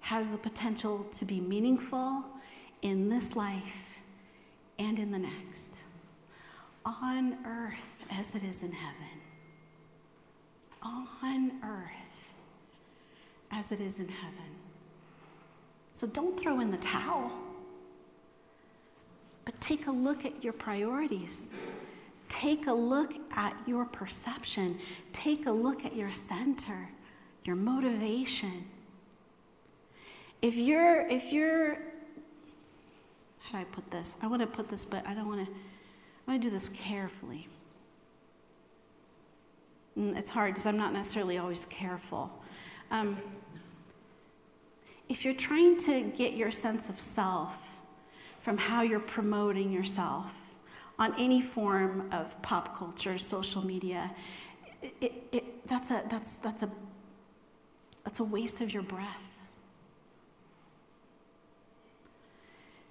has 0.00 0.28
the 0.28 0.38
potential 0.38 1.06
to 1.18 1.24
be 1.24 1.38
meaningful 1.38 2.24
in 2.82 3.08
this 3.08 3.36
life 3.36 4.00
and 4.80 4.98
in 4.98 5.12
the 5.12 5.20
next, 5.20 5.76
on 7.02 7.36
earth 7.44 8.06
as 8.10 8.34
it 8.34 8.42
is 8.42 8.62
in 8.62 8.72
heaven. 8.72 9.20
On 10.82 11.52
earth 11.64 12.34
as 13.50 13.72
it 13.72 13.80
is 13.80 13.98
in 13.98 14.08
heaven. 14.08 14.50
So 15.92 16.06
don't 16.06 16.38
throw 16.38 16.60
in 16.60 16.70
the 16.70 16.78
towel. 16.78 17.32
But 19.44 19.60
take 19.60 19.86
a 19.86 19.90
look 19.90 20.24
at 20.24 20.44
your 20.44 20.52
priorities. 20.52 21.58
Take 22.28 22.66
a 22.66 22.72
look 22.72 23.14
at 23.34 23.56
your 23.66 23.86
perception. 23.86 24.78
Take 25.12 25.46
a 25.46 25.50
look 25.50 25.84
at 25.84 25.96
your 25.96 26.12
center, 26.12 26.88
your 27.44 27.56
motivation. 27.56 28.64
If 30.42 30.56
you're, 30.56 31.00
if 31.08 31.32
you're, 31.32 31.78
how 33.40 33.52
do 33.52 33.58
I 33.58 33.64
put 33.64 33.90
this? 33.90 34.18
I 34.22 34.26
want 34.26 34.42
to 34.42 34.46
put 34.46 34.68
this, 34.68 34.84
but 34.84 35.06
I 35.06 35.14
don't 35.14 35.26
want 35.26 35.46
to, 35.46 35.52
I 36.28 36.36
to 36.36 36.42
do 36.48 36.50
this 36.50 36.68
carefully. 36.68 37.48
Mm, 39.98 40.16
it's 40.16 40.30
hard 40.30 40.52
because 40.52 40.66
I'm 40.66 40.76
not 40.76 40.92
necessarily 40.92 41.38
always 41.38 41.64
careful. 41.64 42.30
Um, 42.90 43.16
if 45.08 45.24
you're 45.24 45.34
trying 45.34 45.78
to 45.78 46.02
get 46.16 46.34
your 46.34 46.50
sense 46.50 46.88
of 46.88 47.00
self 47.00 47.80
from 48.40 48.58
how 48.58 48.82
you're 48.82 49.00
promoting 49.00 49.72
yourself 49.72 50.34
on 50.98 51.14
any 51.18 51.40
form 51.40 52.08
of 52.12 52.40
pop 52.42 52.76
culture, 52.76 53.16
social 53.16 53.64
media, 53.64 54.10
it, 55.00 55.12
it, 55.32 55.66
that's, 55.66 55.90
a, 55.90 56.02
that's, 56.10 56.34
that's, 56.36 56.62
a, 56.62 56.70
that's 58.04 58.20
a 58.20 58.24
waste 58.24 58.60
of 58.60 58.72
your 58.72 58.82
breath. 58.82 59.27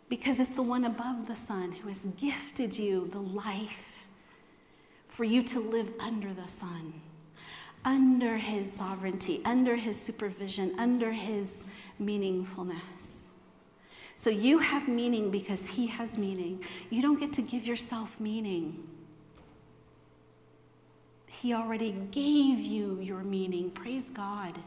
Because 0.10 0.40
it's 0.40 0.54
the 0.54 0.64
one 0.64 0.86
above 0.86 1.28
the 1.28 1.36
sun 1.36 1.72
who 1.74 1.90
has 1.90 2.06
gifted 2.18 2.78
you 2.78 3.08
the 3.08 3.20
life 3.20 4.06
for 5.08 5.24
you 5.24 5.44
to 5.44 5.60
live 5.60 5.92
under 6.00 6.34
the 6.34 6.48
sun, 6.48 6.94
under 7.84 8.38
his 8.38 8.72
sovereignty, 8.72 9.42
under 9.44 9.76
his 9.76 10.00
supervision, 10.00 10.74
under 10.80 11.12
his 11.12 11.66
meaningfulness. 12.02 13.28
So 14.18 14.32
you 14.32 14.58
have 14.58 14.88
meaning 14.88 15.30
because 15.30 15.68
He 15.68 15.88
has 15.88 16.18
meaning. 16.18 16.64
You 16.90 17.02
don't 17.04 17.20
get 17.20 17.32
to 17.34 17.44
give 17.44 17.66
yourself 17.68 18.20
meaning. 18.20 18.84
He 21.28 21.54
already 21.54 21.92
gave 22.10 22.60
you 22.60 23.00
your 23.00 23.22
meaning. 23.22 23.70
Praise 23.70 24.10
God. 24.10 24.58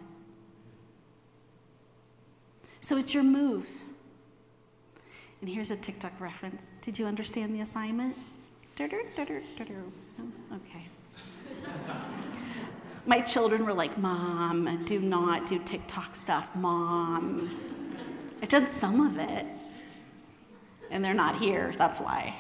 So 2.80 2.96
it's 2.96 3.12
your 3.12 3.24
move. 3.24 3.68
And 5.40 5.48
here's 5.48 5.70
a 5.70 5.76
TikTok 5.76 6.12
reference. 6.20 6.70
Did 6.82 6.98
you 6.98 7.06
understand 7.06 7.54
the 7.54 7.60
assignment? 7.60 8.16
Oh, 10.20 10.56
okay. 10.56 10.84
My 13.06 13.20
children 13.20 13.64
were 13.64 13.72
like, 13.72 13.96
Mom, 13.96 14.84
do 14.84 15.00
not 15.00 15.46
do 15.46 15.58
TikTok 15.58 16.14
stuff, 16.14 16.54
Mom. 16.54 17.58
I've 18.42 18.50
done 18.50 18.68
some 18.68 19.00
of 19.00 19.18
it. 19.18 19.46
And 20.90 21.04
they're 21.04 21.14
not 21.14 21.38
here, 21.38 21.72
that's 21.78 22.00
why. 22.00 22.34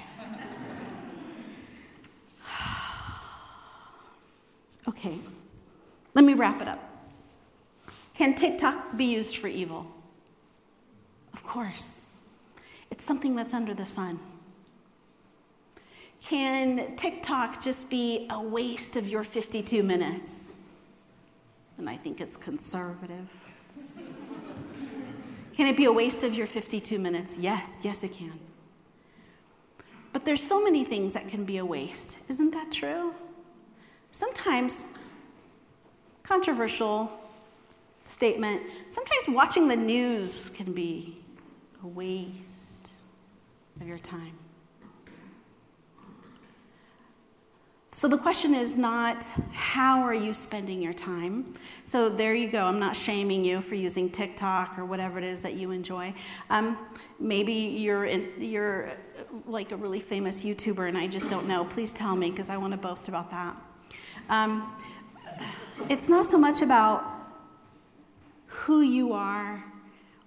okay, 4.88 5.18
let 6.14 6.24
me 6.24 6.34
wrap 6.34 6.60
it 6.60 6.68
up. 6.68 6.86
Can 8.14 8.34
TikTok 8.34 8.96
be 8.96 9.06
used 9.06 9.38
for 9.38 9.48
evil? 9.48 9.86
Of 11.32 11.42
course. 11.42 11.99
It's 12.90 13.04
something 13.04 13.36
that's 13.36 13.54
under 13.54 13.74
the 13.74 13.86
sun. 13.86 14.18
Can 16.22 16.96
TikTok 16.96 17.62
just 17.62 17.88
be 17.88 18.26
a 18.30 18.40
waste 18.40 18.96
of 18.96 19.08
your 19.08 19.24
52 19.24 19.82
minutes? 19.82 20.54
And 21.78 21.88
I 21.88 21.96
think 21.96 22.20
it's 22.20 22.36
conservative. 22.36 23.30
Can 25.56 25.66
it 25.66 25.76
be 25.76 25.86
a 25.86 25.92
waste 25.92 26.22
of 26.22 26.34
your 26.34 26.46
52 26.46 26.98
minutes? 26.98 27.38
Yes, 27.38 27.80
yes, 27.82 28.02
it 28.02 28.12
can. 28.12 28.38
But 30.12 30.24
there's 30.24 30.42
so 30.42 30.62
many 30.62 30.84
things 30.84 31.12
that 31.14 31.28
can 31.28 31.44
be 31.44 31.58
a 31.58 31.64
waste. 31.64 32.18
Isn't 32.28 32.52
that 32.52 32.70
true? 32.70 33.14
Sometimes, 34.10 34.84
controversial 36.22 37.10
statement, 38.04 38.62
sometimes 38.88 39.24
watching 39.28 39.68
the 39.68 39.76
news 39.76 40.50
can 40.50 40.72
be 40.72 41.18
a 41.82 41.86
waste 41.86 42.69
of 43.80 43.88
your 43.88 43.98
time. 43.98 44.36
So 47.92 48.06
the 48.06 48.18
question 48.18 48.54
is 48.54 48.78
not 48.78 49.24
how 49.52 50.00
are 50.02 50.14
you 50.14 50.32
spending 50.32 50.80
your 50.80 50.92
time? 50.92 51.54
So 51.82 52.08
there 52.08 52.34
you 52.34 52.48
go. 52.48 52.64
I'm 52.64 52.78
not 52.78 52.94
shaming 52.94 53.44
you 53.44 53.60
for 53.60 53.74
using 53.74 54.08
TikTok 54.08 54.78
or 54.78 54.84
whatever 54.84 55.18
it 55.18 55.24
is 55.24 55.42
that 55.42 55.54
you 55.54 55.72
enjoy. 55.72 56.14
Um, 56.50 56.78
maybe 57.18 57.52
you're 57.52 58.04
in, 58.04 58.30
you're 58.38 58.92
like 59.44 59.72
a 59.72 59.76
really 59.76 59.98
famous 59.98 60.44
YouTuber 60.44 60.88
and 60.88 60.96
I 60.96 61.08
just 61.08 61.28
don't 61.28 61.48
know. 61.48 61.64
Please 61.64 61.90
tell 61.90 62.14
me 62.14 62.30
because 62.30 62.48
I 62.48 62.56
want 62.56 62.72
to 62.72 62.76
boast 62.76 63.08
about 63.08 63.30
that. 63.32 63.56
Um, 64.28 64.72
it's 65.88 66.08
not 66.08 66.26
so 66.26 66.38
much 66.38 66.62
about 66.62 67.04
who 68.46 68.82
you 68.82 69.12
are, 69.12 69.64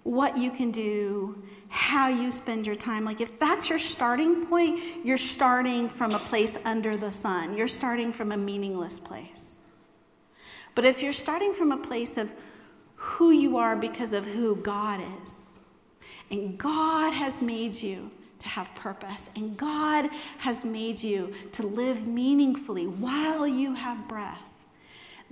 what 0.04 0.38
you 0.38 0.50
can 0.50 0.70
do, 0.70 1.42
how 1.68 2.08
you 2.08 2.30
spend 2.30 2.66
your 2.66 2.76
time. 2.76 3.04
Like, 3.04 3.20
if 3.20 3.38
that's 3.38 3.68
your 3.68 3.78
starting 3.78 4.46
point, 4.46 4.80
you're 5.02 5.16
starting 5.18 5.88
from 5.88 6.12
a 6.14 6.18
place 6.18 6.64
under 6.64 6.96
the 6.96 7.10
sun, 7.10 7.56
you're 7.56 7.66
starting 7.66 8.12
from 8.12 8.30
a 8.30 8.36
meaningless 8.36 9.00
place. 9.00 9.58
But 10.74 10.84
if 10.84 11.02
you're 11.02 11.12
starting 11.12 11.52
from 11.52 11.72
a 11.72 11.76
place 11.76 12.16
of 12.16 12.32
who 12.96 13.30
you 13.30 13.56
are 13.56 13.76
because 13.76 14.12
of 14.12 14.26
who 14.26 14.56
God 14.56 15.00
is, 15.22 15.58
and 16.30 16.58
God 16.58 17.12
has 17.12 17.42
made 17.42 17.74
you 17.74 18.10
to 18.40 18.48
have 18.48 18.74
purpose, 18.74 19.30
and 19.36 19.56
God 19.56 20.10
has 20.38 20.64
made 20.64 21.02
you 21.02 21.32
to 21.52 21.66
live 21.66 22.06
meaningfully 22.06 22.86
while 22.86 23.46
you 23.46 23.74
have 23.74 24.06
breath 24.06 24.53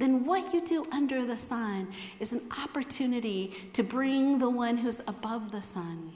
then 0.03 0.25
what 0.25 0.53
you 0.53 0.61
do 0.61 0.85
under 0.91 1.25
the 1.25 1.39
sun 1.39 1.87
is 2.19 2.33
an 2.33 2.41
opportunity 2.61 3.55
to 3.73 3.85
bring 3.85 4.39
the 4.39 4.51
one 4.51 4.77
who's 4.77 5.01
above 5.07 5.53
the 5.53 5.63
sun 5.63 6.13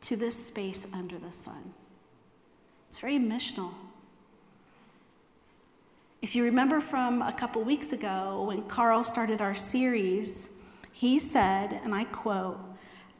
to 0.00 0.14
this 0.14 0.46
space 0.46 0.86
under 0.94 1.18
the 1.18 1.32
sun. 1.32 1.74
It's 2.88 3.00
very 3.00 3.18
missional. 3.18 3.72
If 6.22 6.36
you 6.36 6.44
remember 6.44 6.80
from 6.80 7.20
a 7.20 7.32
couple 7.32 7.64
weeks 7.64 7.90
ago 7.90 8.44
when 8.46 8.62
Carl 8.62 9.02
started 9.02 9.40
our 9.40 9.56
series, 9.56 10.50
he 10.92 11.18
said, 11.18 11.80
and 11.82 11.92
I 11.92 12.04
quote, 12.04 12.60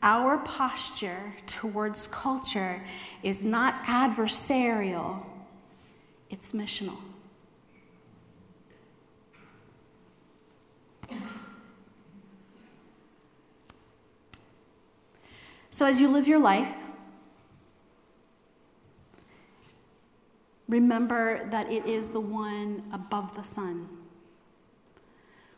Our 0.05 0.39
posture 0.39 1.35
towards 1.49 2.07
culture 2.07 2.81
is 3.25 3.43
not 3.43 3.83
adversarial, 3.87 5.27
it's 6.31 6.53
missional. 6.53 7.10
So, 15.81 15.87
as 15.87 15.99
you 15.99 16.09
live 16.09 16.29
your 16.29 16.39
life, 16.39 16.75
Remember 20.69 21.43
that 21.47 21.73
it 21.73 21.87
is 21.87 22.11
the 22.11 22.21
one 22.21 22.83
above 22.93 23.35
the 23.35 23.43
sun 23.43 23.89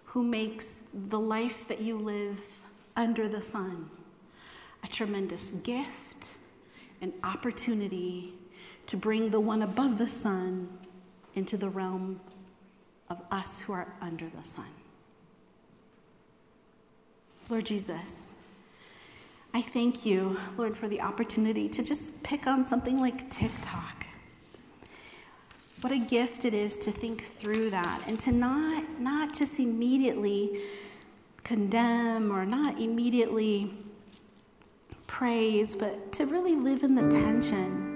who 0.04 0.22
makes 0.22 0.84
the 0.94 1.18
life 1.18 1.66
that 1.66 1.80
you 1.80 1.98
live 1.98 2.40
under 2.94 3.28
the 3.28 3.42
sun 3.42 3.90
a 4.84 4.86
tremendous 4.86 5.54
gift 5.64 6.36
and 7.00 7.12
opportunity 7.24 8.32
to 8.86 8.96
bring 8.96 9.28
the 9.28 9.40
one 9.40 9.62
above 9.62 9.98
the 9.98 10.08
sun 10.08 10.68
into 11.34 11.56
the 11.56 11.68
realm 11.68 12.20
of 13.10 13.20
us 13.32 13.58
who 13.58 13.72
are 13.72 13.92
under 14.00 14.30
the 14.38 14.44
sun. 14.44 14.70
Lord 17.50 17.66
Jesus, 17.66 18.34
I 19.54 19.60
thank 19.60 20.06
you, 20.06 20.38
Lord, 20.56 20.76
for 20.76 20.88
the 20.88 21.00
opportunity 21.00 21.68
to 21.68 21.82
just 21.82 22.22
pick 22.22 22.46
on 22.46 22.64
something 22.64 23.00
like 23.00 23.30
TikTok. 23.30 24.06
What 25.82 25.92
a 25.92 25.98
gift 25.98 26.44
it 26.44 26.54
is 26.54 26.78
to 26.78 26.90
think 26.90 27.24
through 27.24 27.70
that 27.70 28.02
and 28.06 28.18
to 28.20 28.32
not, 28.32 29.00
not 29.00 29.34
just 29.34 29.58
immediately 29.58 30.62
condemn 31.44 32.32
or 32.32 32.46
not 32.46 32.80
immediately 32.80 33.74
praise, 35.06 35.74
but 35.76 36.12
to 36.12 36.26
really 36.26 36.54
live 36.54 36.82
in 36.82 36.94
the 36.94 37.10
tension 37.10 37.92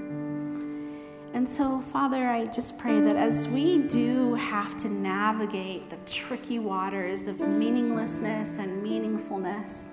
and 1.37 1.47
so, 1.47 1.81
Father, 1.81 2.29
I 2.29 2.47
just 2.47 2.79
pray 2.79 2.99
that 2.99 3.15
as 3.15 3.47
we 3.49 3.77
do 3.77 4.33
have 4.37 4.75
to 4.79 4.89
navigate 4.89 5.91
the 5.91 5.99
tricky 6.07 6.59
waters 6.59 7.27
of 7.27 7.41
meaninglessness 7.41 8.59
and 8.59 8.83
meaningfulness 8.83 9.91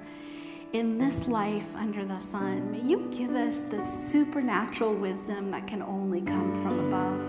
in 0.74 0.98
this 0.98 1.28
life 1.28 1.76
under 1.76 2.04
the 2.04 2.18
sun, 2.18 2.72
may 2.72 2.82
you 2.82 3.08
give 3.12 3.36
us 3.36 3.64
the 3.66 3.80
supernatural 3.80 4.96
wisdom 4.96 5.52
that 5.52 5.68
can 5.68 5.84
only 5.84 6.22
come 6.22 6.60
from 6.64 6.88
above. 6.88 7.22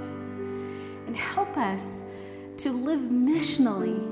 And 1.07 1.15
help 1.15 1.57
us 1.59 2.03
to 2.57 2.73
live 2.73 3.01
missionally 3.01 4.03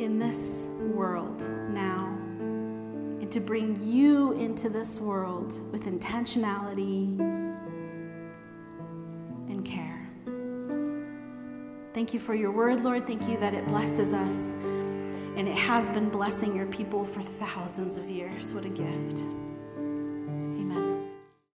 in 0.00 0.18
this 0.18 0.68
world 0.80 1.40
now 1.70 2.06
and 3.20 3.30
to 3.30 3.38
bring 3.38 3.80
you 3.80 4.32
into 4.32 4.68
this 4.68 4.98
world 4.98 5.60
with 5.70 5.84
intentionality 5.84 7.16
and 9.48 9.64
care. 9.64 10.08
Thank 11.94 12.12
you 12.12 12.18
for 12.18 12.34
your 12.34 12.50
word, 12.50 12.82
Lord. 12.82 13.06
Thank 13.06 13.28
you 13.28 13.38
that 13.38 13.54
it 13.54 13.64
blesses 13.68 14.12
us. 14.12 14.52
And 15.36 15.46
it 15.46 15.56
has 15.56 15.88
been 15.90 16.08
blessing 16.08 16.56
your 16.56 16.66
people 16.66 17.04
for 17.04 17.22
thousands 17.22 17.98
of 17.98 18.08
years. 18.08 18.54
What 18.54 18.64
a 18.64 18.70
gift. 18.70 19.22